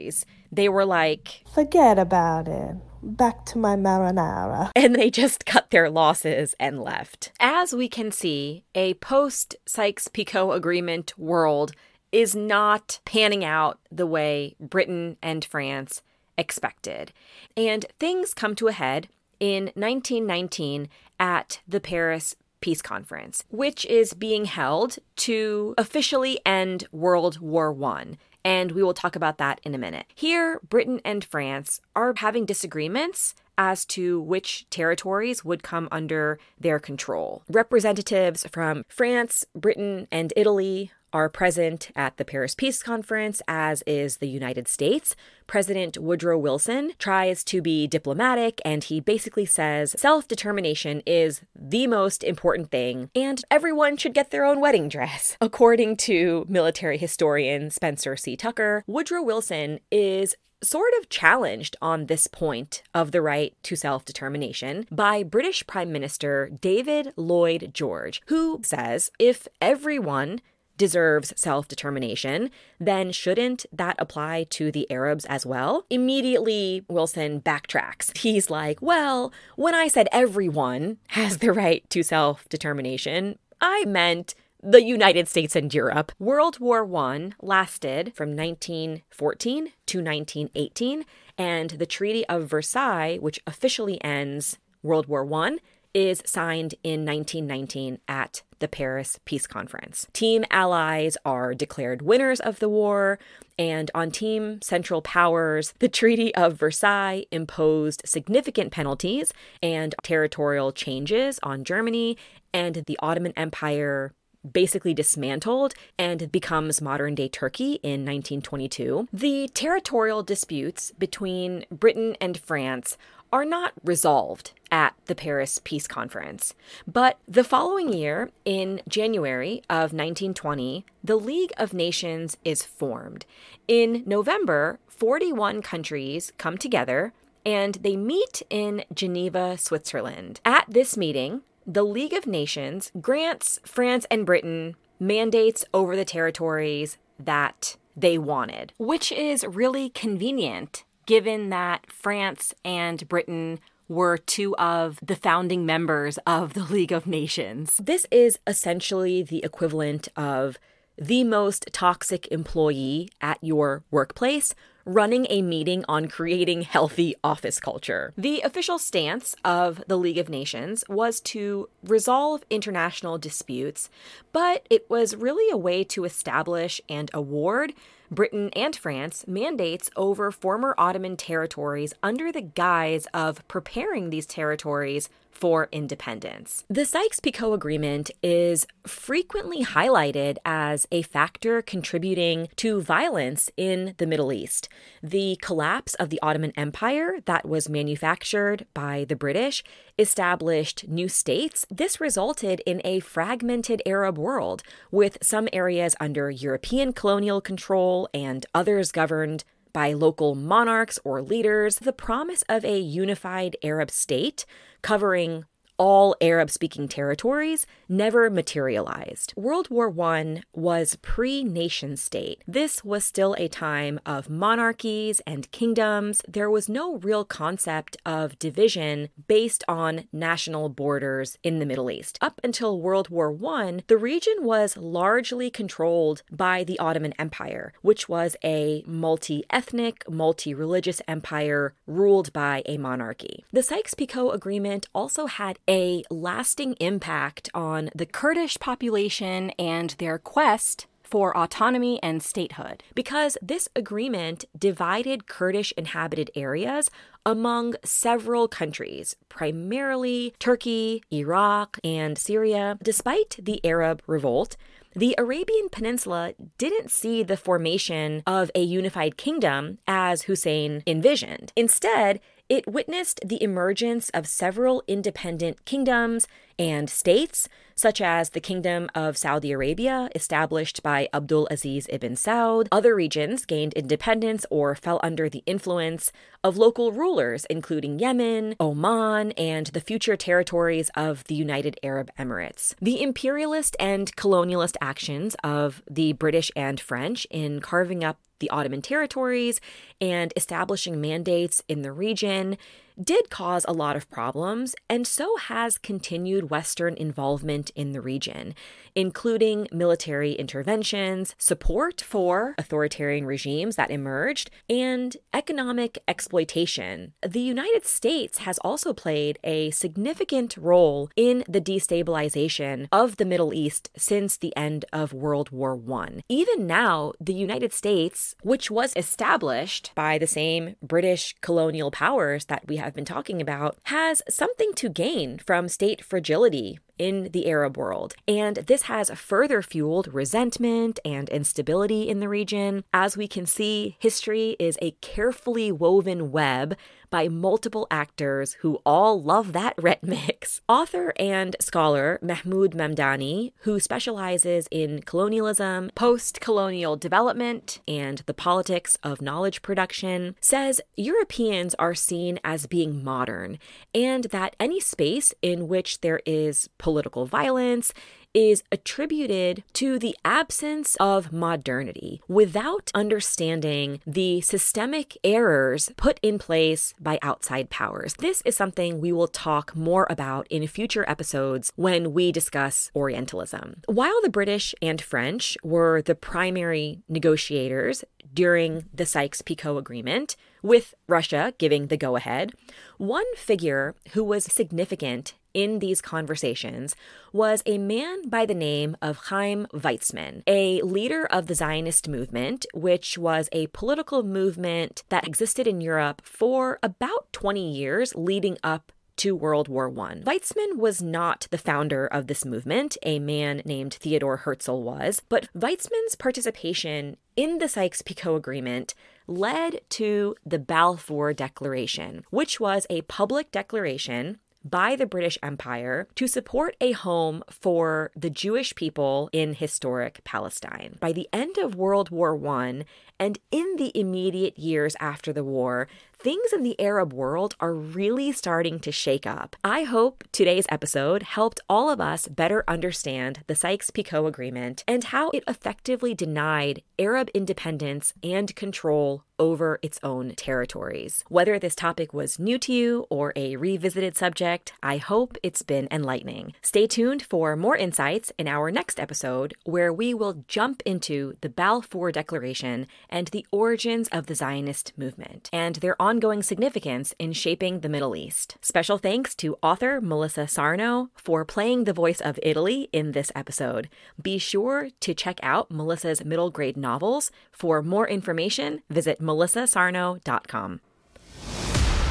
territories. 0.00 0.26
They 0.52 0.68
were 0.68 0.84
like, 0.84 1.42
Forget 1.54 1.98
about 1.98 2.48
it. 2.48 2.76
Back 3.02 3.46
to 3.46 3.58
my 3.58 3.76
marinara. 3.76 4.70
And 4.76 4.94
they 4.94 5.10
just 5.10 5.46
cut 5.46 5.70
their 5.70 5.90
losses 5.90 6.54
and 6.60 6.80
left. 6.80 7.32
As 7.40 7.74
we 7.74 7.88
can 7.88 8.10
see, 8.10 8.64
a 8.74 8.94
post 8.94 9.56
Sykes 9.66 10.08
Picot 10.08 10.54
Agreement 10.54 11.18
world 11.18 11.72
is 12.12 12.34
not 12.34 13.00
panning 13.04 13.44
out 13.44 13.78
the 13.90 14.06
way 14.06 14.56
Britain 14.58 15.16
and 15.22 15.44
France 15.44 16.02
expected. 16.36 17.12
And 17.56 17.86
things 17.98 18.34
come 18.34 18.54
to 18.56 18.68
a 18.68 18.72
head 18.72 19.08
in 19.38 19.70
1919 19.76 20.88
at 21.18 21.60
the 21.68 21.80
Paris 21.80 22.34
Peace 22.60 22.82
Conference, 22.82 23.44
which 23.50 23.86
is 23.86 24.12
being 24.12 24.44
held 24.44 24.98
to 25.16 25.74
officially 25.78 26.40
end 26.44 26.86
World 26.92 27.38
War 27.38 27.74
I. 27.84 28.16
And 28.44 28.72
we 28.72 28.82
will 28.82 28.94
talk 28.94 29.16
about 29.16 29.38
that 29.38 29.60
in 29.64 29.74
a 29.74 29.78
minute. 29.78 30.06
Here, 30.14 30.60
Britain 30.68 31.00
and 31.04 31.24
France 31.24 31.80
are 31.94 32.14
having 32.16 32.46
disagreements 32.46 33.34
as 33.58 33.84
to 33.84 34.20
which 34.22 34.66
territories 34.70 35.44
would 35.44 35.62
come 35.62 35.86
under 35.92 36.38
their 36.58 36.78
control. 36.78 37.42
Representatives 37.50 38.46
from 38.50 38.84
France, 38.88 39.44
Britain, 39.54 40.08
and 40.10 40.32
Italy 40.34 40.90
are 41.12 41.28
present 41.28 41.90
at 41.96 42.16
the 42.16 42.24
Paris 42.24 42.54
Peace 42.54 42.82
Conference, 42.82 43.42
as 43.48 43.82
is 43.86 44.18
the 44.18 44.28
United 44.28 44.68
States. 44.68 45.14
President 45.46 45.98
Woodrow 45.98 46.38
Wilson 46.38 46.92
tries 46.98 47.42
to 47.44 47.60
be 47.60 47.86
diplomatic 47.86 48.60
and 48.64 48.84
he 48.84 49.00
basically 49.00 49.44
says 49.44 49.96
self 49.98 50.28
determination 50.28 51.02
is 51.06 51.40
the 51.54 51.86
most 51.86 52.22
important 52.22 52.70
thing 52.70 53.10
and 53.16 53.42
everyone 53.50 53.96
should 53.96 54.14
get 54.14 54.30
their 54.30 54.44
own 54.44 54.60
wedding 54.60 54.88
dress. 54.88 55.36
According 55.40 55.96
to 55.98 56.46
military 56.48 56.98
historian 56.98 57.70
Spencer 57.70 58.16
C. 58.16 58.36
Tucker, 58.36 58.84
Woodrow 58.86 59.22
Wilson 59.22 59.80
is 59.90 60.36
sort 60.62 60.92
of 60.98 61.08
challenged 61.08 61.76
on 61.80 62.06
this 62.06 62.26
point 62.26 62.82
of 62.94 63.12
the 63.12 63.22
right 63.22 63.54
to 63.62 63.76
self 63.76 64.04
determination 64.04 64.86
by 64.90 65.22
British 65.22 65.66
Prime 65.66 65.92
Minister 65.92 66.50
David 66.60 67.12
Lloyd 67.16 67.70
George, 67.72 68.22
who 68.26 68.60
says 68.62 69.10
if 69.18 69.48
everyone 69.60 70.40
deserves 70.80 71.34
self 71.36 71.68
determination, 71.68 72.50
then 72.80 73.12
shouldn't 73.12 73.66
that 73.70 73.96
apply 73.98 74.46
to 74.48 74.72
the 74.72 74.90
Arabs 74.90 75.26
as 75.26 75.44
well? 75.44 75.84
Immediately, 75.90 76.86
Wilson 76.88 77.42
backtracks. 77.42 78.16
He's 78.16 78.48
like, 78.48 78.80
well, 78.80 79.30
when 79.56 79.74
I 79.74 79.88
said 79.88 80.08
everyone 80.10 80.96
has 81.08 81.36
the 81.38 81.52
right 81.52 81.88
to 81.90 82.02
self 82.02 82.48
determination, 82.48 83.38
I 83.60 83.84
meant 83.84 84.34
the 84.62 84.82
United 84.82 85.28
States 85.28 85.54
and 85.54 85.72
Europe. 85.72 86.12
World 86.18 86.58
War 86.60 86.82
I 86.96 87.32
lasted 87.42 88.14
from 88.14 88.34
1914 88.34 89.72
to 89.86 89.98
1918, 89.98 91.04
and 91.36 91.70
the 91.70 91.86
Treaty 91.86 92.26
of 92.26 92.48
Versailles, 92.48 93.18
which 93.18 93.38
officially 93.46 94.02
ends 94.02 94.56
World 94.82 95.08
War 95.08 95.30
I, 95.44 95.58
is 95.94 96.22
signed 96.26 96.74
in 96.82 97.04
1919 97.04 97.98
at 98.08 98.42
the 98.60 98.68
Paris 98.68 99.18
Peace 99.24 99.46
Conference. 99.46 100.06
Team 100.12 100.44
allies 100.50 101.16
are 101.24 101.54
declared 101.54 102.02
winners 102.02 102.40
of 102.40 102.58
the 102.58 102.68
war, 102.68 103.18
and 103.58 103.90
on 103.94 104.10
Team 104.10 104.60
Central 104.62 105.02
Powers, 105.02 105.74
the 105.80 105.88
Treaty 105.88 106.34
of 106.34 106.58
Versailles 106.58 107.24
imposed 107.30 108.02
significant 108.04 108.70
penalties 108.70 109.32
and 109.62 109.94
territorial 110.02 110.72
changes 110.72 111.40
on 111.42 111.64
Germany, 111.64 112.16
and 112.52 112.76
the 112.86 112.98
Ottoman 113.02 113.32
Empire 113.36 114.12
basically 114.50 114.94
dismantled 114.94 115.74
and 115.98 116.32
becomes 116.32 116.80
modern 116.80 117.14
day 117.14 117.28
Turkey 117.28 117.74
in 117.82 118.06
1922. 118.06 119.08
The 119.12 119.48
territorial 119.48 120.22
disputes 120.22 120.92
between 120.98 121.66
Britain 121.70 122.16
and 122.20 122.38
France 122.38 122.96
are 123.32 123.44
not 123.44 123.72
resolved 123.84 124.52
at 124.70 124.94
the 125.06 125.14
Paris 125.14 125.60
Peace 125.62 125.86
Conference. 125.86 126.54
But 126.86 127.18
the 127.26 127.44
following 127.44 127.92
year, 127.92 128.30
in 128.44 128.80
January 128.88 129.62
of 129.68 129.92
1920, 129.92 130.84
the 131.02 131.16
League 131.16 131.52
of 131.56 131.72
Nations 131.74 132.36
is 132.44 132.62
formed. 132.62 133.26
In 133.68 134.02
November, 134.06 134.78
41 134.88 135.62
countries 135.62 136.32
come 136.38 136.58
together 136.58 137.12
and 137.44 137.76
they 137.76 137.96
meet 137.96 138.42
in 138.50 138.84
Geneva, 138.94 139.56
Switzerland. 139.58 140.40
At 140.44 140.66
this 140.68 140.96
meeting, 140.96 141.42
the 141.66 141.84
League 141.84 142.12
of 142.12 142.26
Nations 142.26 142.92
grants 143.00 143.60
France 143.64 144.06
and 144.10 144.26
Britain 144.26 144.76
mandates 144.98 145.64
over 145.72 145.96
the 145.96 146.04
territories 146.04 146.98
that 147.18 147.76
they 147.96 148.18
wanted, 148.18 148.72
which 148.78 149.10
is 149.10 149.46
really 149.46 149.88
convenient 149.90 150.84
given 151.06 151.50
that 151.50 151.90
France 151.90 152.54
and 152.64 153.08
Britain 153.08 153.58
were 153.90 154.16
two 154.16 154.56
of 154.56 155.00
the 155.02 155.16
founding 155.16 155.66
members 155.66 156.16
of 156.18 156.54
the 156.54 156.62
League 156.70 156.92
of 156.92 157.08
Nations. 157.08 157.76
This 157.82 158.06
is 158.10 158.38
essentially 158.46 159.22
the 159.22 159.44
equivalent 159.44 160.08
of 160.16 160.56
the 160.96 161.24
most 161.24 161.68
toxic 161.72 162.28
employee 162.30 163.10
at 163.20 163.42
your 163.42 163.82
workplace 163.90 164.54
running 164.84 165.26
a 165.28 165.42
meeting 165.42 165.84
on 165.88 166.08
creating 166.08 166.62
healthy 166.62 167.14
office 167.22 167.58
culture. 167.58 168.12
The 168.16 168.40
official 168.42 168.78
stance 168.78 169.34
of 169.44 169.82
the 169.86 169.98
League 169.98 170.18
of 170.18 170.28
Nations 170.28 170.84
was 170.88 171.20
to 171.22 171.68
resolve 171.82 172.44
international 172.48 173.18
disputes, 173.18 173.90
but 174.32 174.66
it 174.70 174.88
was 174.88 175.16
really 175.16 175.50
a 175.50 175.56
way 175.56 175.84
to 175.84 176.04
establish 176.04 176.80
and 176.88 177.10
award 177.12 177.72
Britain 178.10 178.50
and 178.54 178.74
France 178.74 179.24
mandates 179.28 179.88
over 179.94 180.32
former 180.32 180.74
Ottoman 180.76 181.16
territories 181.16 181.94
under 182.02 182.32
the 182.32 182.40
guise 182.40 183.06
of 183.14 183.46
preparing 183.46 184.10
these 184.10 184.26
territories 184.26 185.08
for 185.30 185.68
independence. 185.72 186.64
The 186.68 186.84
Sykes 186.84 187.20
Picot 187.20 187.54
Agreement 187.54 188.10
is 188.22 188.66
frequently 188.86 189.64
highlighted 189.64 190.36
as 190.44 190.86
a 190.92 191.02
factor 191.02 191.62
contributing 191.62 192.48
to 192.56 192.80
violence 192.80 193.50
in 193.56 193.94
the 193.98 194.06
Middle 194.06 194.32
East. 194.32 194.68
The 195.02 195.38
collapse 195.40 195.94
of 195.94 196.10
the 196.10 196.20
Ottoman 196.22 196.52
Empire 196.56 197.18
that 197.24 197.48
was 197.48 197.68
manufactured 197.68 198.66
by 198.74 199.06
the 199.08 199.16
British 199.16 199.64
established 199.98 200.88
new 200.88 201.08
states. 201.08 201.66
This 201.70 202.00
resulted 202.00 202.60
in 202.66 202.80
a 202.84 203.00
fragmented 203.00 203.82
Arab 203.86 204.18
world, 204.18 204.62
with 204.90 205.18
some 205.22 205.48
areas 205.52 205.94
under 206.00 206.30
European 206.30 206.92
colonial 206.92 207.40
control 207.40 208.08
and 208.12 208.46
others 208.54 208.92
governed 208.92 209.44
by 209.72 209.92
local 209.92 210.34
monarchs 210.34 210.98
or 211.04 211.22
leaders, 211.22 211.76
the 211.76 211.92
promise 211.92 212.42
of 212.48 212.64
a 212.64 212.78
unified 212.78 213.56
Arab 213.62 213.90
state 213.90 214.44
covering 214.82 215.44
all 215.80 216.14
Arab 216.20 216.50
speaking 216.50 216.86
territories 216.86 217.66
never 217.88 218.28
materialized. 218.28 219.32
World 219.34 219.70
War 219.70 219.90
I 219.98 220.42
was 220.52 220.96
pre 220.96 221.42
nation 221.42 221.96
state. 221.96 222.44
This 222.46 222.84
was 222.84 223.02
still 223.02 223.34
a 223.38 223.48
time 223.48 223.98
of 224.04 224.28
monarchies 224.28 225.22
and 225.26 225.50
kingdoms. 225.52 226.20
There 226.28 226.50
was 226.50 226.68
no 226.68 226.98
real 226.98 227.24
concept 227.24 227.96
of 228.04 228.38
division 228.38 229.08
based 229.26 229.64
on 229.66 230.04
national 230.12 230.68
borders 230.68 231.38
in 231.42 231.60
the 231.60 231.66
Middle 231.66 231.90
East. 231.90 232.18
Up 232.20 232.42
until 232.44 232.78
World 232.78 233.08
War 233.08 233.34
I, 233.48 233.82
the 233.86 233.96
region 233.96 234.44
was 234.44 234.76
largely 234.76 235.48
controlled 235.48 236.22
by 236.30 236.62
the 236.62 236.78
Ottoman 236.78 237.14
Empire, 237.18 237.72
which 237.80 238.06
was 238.06 238.36
a 238.44 238.84
multi 238.86 239.44
ethnic, 239.48 240.04
multi 240.10 240.52
religious 240.52 241.00
empire 241.08 241.72
ruled 241.86 242.34
by 242.34 242.62
a 242.66 242.76
monarchy. 242.76 243.46
The 243.50 243.62
Sykes 243.62 243.94
Picot 243.94 244.34
Agreement 244.34 244.86
also 244.94 245.24
had 245.24 245.58
a 245.70 246.02
lasting 246.10 246.74
impact 246.80 247.48
on 247.54 247.90
the 247.94 248.04
Kurdish 248.04 248.58
population 248.58 249.50
and 249.50 249.90
their 249.98 250.18
quest 250.18 250.86
for 251.04 251.36
autonomy 251.36 252.00
and 252.02 252.22
statehood 252.22 252.82
because 252.94 253.38
this 253.40 253.68
agreement 253.76 254.44
divided 254.58 255.28
Kurdish 255.28 255.72
inhabited 255.76 256.30
areas 256.34 256.90
among 257.24 257.74
several 257.84 258.48
countries, 258.48 259.14
primarily 259.28 260.34
Turkey, 260.40 261.02
Iraq, 261.12 261.78
and 261.84 262.18
Syria. 262.18 262.76
Despite 262.82 263.36
the 263.40 263.64
Arab 263.64 264.02
revolt, 264.06 264.56
the 264.94 265.14
Arabian 265.18 265.68
Peninsula 265.68 266.34
didn't 266.58 266.90
see 266.90 267.22
the 267.22 267.36
formation 267.36 268.24
of 268.26 268.50
a 268.56 268.62
unified 268.62 269.16
kingdom 269.16 269.78
as 269.86 270.22
Hussein 270.22 270.82
envisioned. 270.84 271.52
Instead, 271.54 272.20
it 272.50 272.66
witnessed 272.66 273.20
the 273.24 273.40
emergence 273.42 274.10
of 274.10 274.26
several 274.26 274.82
independent 274.88 275.64
kingdoms 275.64 276.26
and 276.58 276.90
states, 276.90 277.48
such 277.76 278.00
as 278.00 278.30
the 278.30 278.40
Kingdom 278.40 278.90
of 278.92 279.16
Saudi 279.16 279.52
Arabia, 279.52 280.10
established 280.16 280.82
by 280.82 281.08
Abdul 281.14 281.46
Aziz 281.48 281.86
ibn 281.88 282.14
Saud. 282.14 282.66
Other 282.72 282.94
regions 282.94 283.46
gained 283.46 283.72
independence 283.74 284.44
or 284.50 284.74
fell 284.74 284.98
under 285.02 285.28
the 285.28 285.44
influence 285.46 286.10
of 286.42 286.58
local 286.58 286.90
rulers, 286.90 287.46
including 287.48 288.00
Yemen, 288.00 288.56
Oman, 288.58 289.30
and 289.32 289.68
the 289.68 289.80
future 289.80 290.16
territories 290.16 290.90
of 290.96 291.22
the 291.24 291.36
United 291.36 291.78
Arab 291.84 292.10
Emirates. 292.18 292.74
The 292.82 293.00
imperialist 293.00 293.76
and 293.78 294.14
colonialist 294.16 294.76
actions 294.80 295.36
of 295.44 295.82
the 295.88 296.14
British 296.14 296.50
and 296.56 296.80
French 296.80 297.28
in 297.30 297.60
carving 297.60 298.02
up 298.02 298.18
the 298.40 298.50
Ottoman 298.50 298.82
territories 298.82 299.60
and 300.00 300.32
establishing 300.36 301.00
mandates 301.00 301.62
in 301.68 301.82
the 301.82 301.92
region 301.92 302.58
did 303.02 303.30
cause 303.30 303.64
a 303.68 303.72
lot 303.72 303.96
of 303.96 304.10
problems, 304.10 304.74
and 304.88 305.06
so 305.06 305.36
has 305.36 305.78
continued 305.78 306.50
Western 306.50 306.94
involvement 306.94 307.70
in 307.74 307.92
the 307.92 308.00
region, 308.00 308.54
including 308.94 309.68
military 309.72 310.32
interventions, 310.32 311.34
support 311.38 312.00
for 312.00 312.54
authoritarian 312.58 313.26
regimes 313.26 313.76
that 313.76 313.90
emerged, 313.90 314.50
and 314.68 315.16
economic 315.32 315.98
exploitation. 316.08 317.12
The 317.26 317.40
United 317.40 317.86
States 317.86 318.38
has 318.38 318.58
also 318.58 318.92
played 318.92 319.38
a 319.44 319.70
significant 319.70 320.56
role 320.56 321.10
in 321.16 321.44
the 321.48 321.60
destabilization 321.60 322.88
of 322.90 323.16
the 323.16 323.24
Middle 323.24 323.54
East 323.54 323.90
since 323.96 324.36
the 324.36 324.56
end 324.56 324.84
of 324.92 325.12
World 325.12 325.50
War 325.50 325.80
I. 325.92 326.22
Even 326.28 326.66
now, 326.66 327.12
the 327.20 327.34
United 327.34 327.72
States, 327.72 328.34
which 328.42 328.70
was 328.70 328.92
established 328.96 329.92
by 329.94 330.18
the 330.18 330.26
same 330.26 330.76
British 330.82 331.34
colonial 331.40 331.90
powers 331.90 332.46
that 332.46 332.66
we 332.66 332.76
have 332.80 332.94
been 332.94 333.04
talking 333.04 333.40
about, 333.40 333.78
has 333.84 334.22
something 334.28 334.72
to 334.74 334.88
gain 334.88 335.38
from 335.38 335.68
state 335.68 336.04
fragility 336.04 336.78
in 336.98 337.30
the 337.32 337.48
Arab 337.48 337.78
world. 337.78 338.14
And 338.28 338.56
this 338.56 338.82
has 338.82 339.10
further 339.10 339.62
fueled 339.62 340.12
resentment 340.12 340.98
and 341.04 341.30
instability 341.30 342.08
in 342.08 342.20
the 342.20 342.28
region. 342.28 342.84
As 342.92 343.16
we 343.16 343.26
can 343.26 343.46
see, 343.46 343.96
history 343.98 344.54
is 344.58 344.76
a 344.82 344.90
carefully 345.00 345.72
woven 345.72 346.30
web 346.30 346.76
by 347.10 347.28
multiple 347.28 347.86
actors 347.90 348.54
who 348.60 348.80
all 348.86 349.20
love 349.20 349.52
that 349.52 349.74
RET 349.82 350.02
mix. 350.02 350.60
Author 350.68 351.12
and 351.18 351.56
scholar 351.60 352.18
Mahmood 352.22 352.72
Mamdani, 352.72 353.52
who 353.62 353.80
specializes 353.80 354.68
in 354.70 355.02
colonialism, 355.02 355.90
post 355.94 356.40
colonial 356.40 356.96
development, 356.96 357.80
and 357.86 358.18
the 358.26 358.34
politics 358.34 358.96
of 359.02 359.20
knowledge 359.20 359.62
production, 359.62 360.36
says 360.40 360.80
Europeans 360.96 361.74
are 361.78 361.94
seen 361.94 362.38
as 362.44 362.66
being 362.66 363.02
modern 363.04 363.58
and 363.94 364.24
that 364.24 364.56
any 364.60 364.80
space 364.80 365.34
in 365.42 365.68
which 365.68 366.00
there 366.00 366.20
is 366.24 366.68
political 366.78 367.26
violence 367.26 367.92
is 368.34 368.62
attributed 368.70 369.64
to 369.72 369.98
the 369.98 370.16
absence 370.24 370.96
of 371.00 371.32
modernity 371.32 372.20
without 372.28 372.90
understanding 372.94 374.00
the 374.06 374.40
systemic 374.40 375.16
errors 375.24 375.90
put 375.96 376.20
in 376.22 376.38
place 376.38 376.94
by 377.00 377.18
outside 377.22 377.70
powers. 377.70 378.14
This 378.18 378.42
is 378.42 378.56
something 378.56 379.00
we 379.00 379.12
will 379.12 379.28
talk 379.28 379.74
more 379.74 380.06
about 380.08 380.46
in 380.48 380.66
future 380.66 381.08
episodes 381.08 381.72
when 381.76 382.12
we 382.12 382.30
discuss 382.30 382.90
Orientalism. 382.94 383.82
While 383.86 384.20
the 384.22 384.30
British 384.30 384.74
and 384.80 385.00
French 385.00 385.56
were 385.62 386.02
the 386.02 386.14
primary 386.14 387.02
negotiators 387.08 388.04
during 388.32 388.84
the 388.94 389.06
Sykes 389.06 389.42
Picot 389.42 389.76
Agreement, 389.76 390.36
with 390.62 390.94
Russia 391.08 391.54
giving 391.58 391.86
the 391.86 391.96
go 391.96 392.16
ahead, 392.16 392.52
one 392.98 393.24
figure 393.34 393.94
who 394.12 394.22
was 394.22 394.44
significant 394.44 395.34
in 395.54 395.78
these 395.78 396.00
conversations 396.00 396.94
was 397.32 397.62
a 397.66 397.78
man 397.78 398.28
by 398.28 398.46
the 398.46 398.54
name 398.54 398.96
of 399.02 399.26
Chaim 399.28 399.66
Weizmann, 399.72 400.42
a 400.46 400.80
leader 400.82 401.26
of 401.26 401.46
the 401.46 401.54
Zionist 401.54 402.08
movement, 402.08 402.66
which 402.74 403.18
was 403.18 403.48
a 403.52 403.68
political 403.68 404.22
movement 404.22 405.02
that 405.08 405.26
existed 405.26 405.66
in 405.66 405.80
Europe 405.80 406.22
for 406.24 406.78
about 406.82 407.32
20 407.32 407.70
years 407.70 408.14
leading 408.14 408.56
up 408.62 408.92
to 409.20 409.36
World 409.36 409.68
War 409.68 409.88
I. 409.88 410.14
Weizmann 410.24 410.78
was 410.78 411.02
not 411.02 411.46
the 411.50 411.58
founder 411.58 412.06
of 412.06 412.26
this 412.26 412.46
movement, 412.46 412.96
a 413.02 413.18
man 413.18 413.60
named 413.66 413.92
Theodore 413.92 414.38
Herzl 414.38 414.82
was, 414.82 415.20
but 415.28 415.46
Weizmann's 415.52 416.14
participation 416.14 417.18
in 417.36 417.58
the 417.58 417.68
Sykes 417.68 418.00
Picot 418.00 418.34
Agreement 418.34 418.94
led 419.26 419.82
to 419.90 420.36
the 420.46 420.58
Balfour 420.58 421.34
Declaration, 421.34 422.24
which 422.30 422.60
was 422.60 422.86
a 422.88 423.02
public 423.02 423.52
declaration 423.52 424.38
by 424.64 424.96
the 424.96 425.06
British 425.06 425.38
Empire 425.42 426.06
to 426.14 426.26
support 426.26 426.76
a 426.80 426.92
home 426.92 427.42
for 427.50 428.10
the 428.16 428.30
Jewish 428.30 428.74
people 428.74 429.28
in 429.32 429.54
historic 429.54 430.22
Palestine. 430.24 430.96
By 431.00 431.12
the 431.12 431.28
end 431.32 431.58
of 431.58 431.74
World 431.74 432.10
War 432.10 432.38
I, 432.48 432.84
and 433.20 433.38
in 433.52 433.76
the 433.76 433.92
immediate 433.94 434.58
years 434.58 434.96
after 434.98 435.32
the 435.32 435.44
war, 435.44 435.86
things 436.18 436.52
in 436.52 436.62
the 436.62 436.78
Arab 436.80 437.12
world 437.12 437.54
are 437.60 437.74
really 437.74 438.32
starting 438.32 438.78
to 438.80 438.90
shake 438.90 439.26
up. 439.26 439.56
I 439.62 439.84
hope 439.84 440.24
today's 440.32 440.66
episode 440.70 441.22
helped 441.22 441.60
all 441.68 441.90
of 441.90 442.00
us 442.00 442.28
better 442.28 442.64
understand 442.66 443.40
the 443.46 443.54
Sykes 443.54 443.90
Picot 443.90 444.26
Agreement 444.26 444.82
and 444.88 445.04
how 445.04 445.30
it 445.30 445.44
effectively 445.46 446.14
denied 446.14 446.82
Arab 446.98 447.30
independence 447.34 448.12
and 448.22 448.54
control 448.56 449.24
over 449.38 449.78
its 449.80 449.98
own 450.02 450.34
territories. 450.36 451.24
Whether 451.28 451.58
this 451.58 451.74
topic 451.74 452.12
was 452.12 452.38
new 452.38 452.58
to 452.58 452.72
you 452.74 453.06
or 453.08 453.32
a 453.34 453.56
revisited 453.56 454.14
subject, 454.14 454.74
I 454.82 454.98
hope 454.98 455.38
it's 455.42 455.62
been 455.62 455.88
enlightening. 455.90 456.52
Stay 456.60 456.86
tuned 456.86 457.22
for 457.22 457.56
more 457.56 457.76
insights 457.76 458.30
in 458.38 458.46
our 458.46 458.70
next 458.70 459.00
episode, 459.00 459.54
where 459.64 459.92
we 459.92 460.12
will 460.12 460.44
jump 460.46 460.82
into 460.84 461.36
the 461.40 461.48
Balfour 461.48 462.12
Declaration 462.12 462.86
and 463.10 463.28
the 463.28 463.46
origins 463.50 464.08
of 464.08 464.26
the 464.26 464.34
Zionist 464.34 464.92
movement 464.96 465.50
and 465.52 465.76
their 465.76 466.00
ongoing 466.00 466.42
significance 466.42 467.14
in 467.18 467.34
shaping 467.34 467.80
the 467.80 467.88
Middle 467.88 468.16
East. 468.16 468.56
Special 468.62 468.96
thanks 468.96 469.34
to 469.34 469.58
author 469.62 470.00
Melissa 470.00 470.48
Sarno 470.48 471.10
for 471.14 471.44
playing 471.44 471.84
the 471.84 471.92
voice 471.92 472.20
of 472.20 472.38
Italy 472.42 472.88
in 472.92 473.12
this 473.12 473.30
episode. 473.34 473.90
Be 474.20 474.38
sure 474.38 474.88
to 475.00 475.12
check 475.12 475.38
out 475.42 475.70
Melissa's 475.70 476.24
middle 476.24 476.50
grade 476.50 476.76
novels. 476.78 477.30
For 477.52 477.82
more 477.82 478.08
information, 478.08 478.82
visit 478.88 479.20
melissasarno.com. 479.20 480.80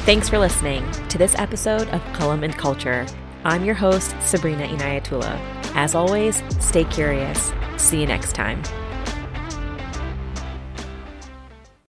Thanks 0.04 0.28
for 0.28 0.38
listening 0.38 0.90
to 1.08 1.18
this 1.18 1.34
episode 1.36 1.88
of 1.88 2.00
Qalam 2.14 2.44
and 2.44 2.56
Culture. 2.56 3.06
I'm 3.44 3.64
your 3.64 3.74
host, 3.74 4.14
Sabrina 4.22 4.66
Inayatullah. 4.66 5.38
As 5.74 5.94
always, 5.94 6.42
stay 6.58 6.84
curious. 6.84 7.52
See 7.76 8.00
you 8.00 8.06
next 8.06 8.34
time. 8.34 8.62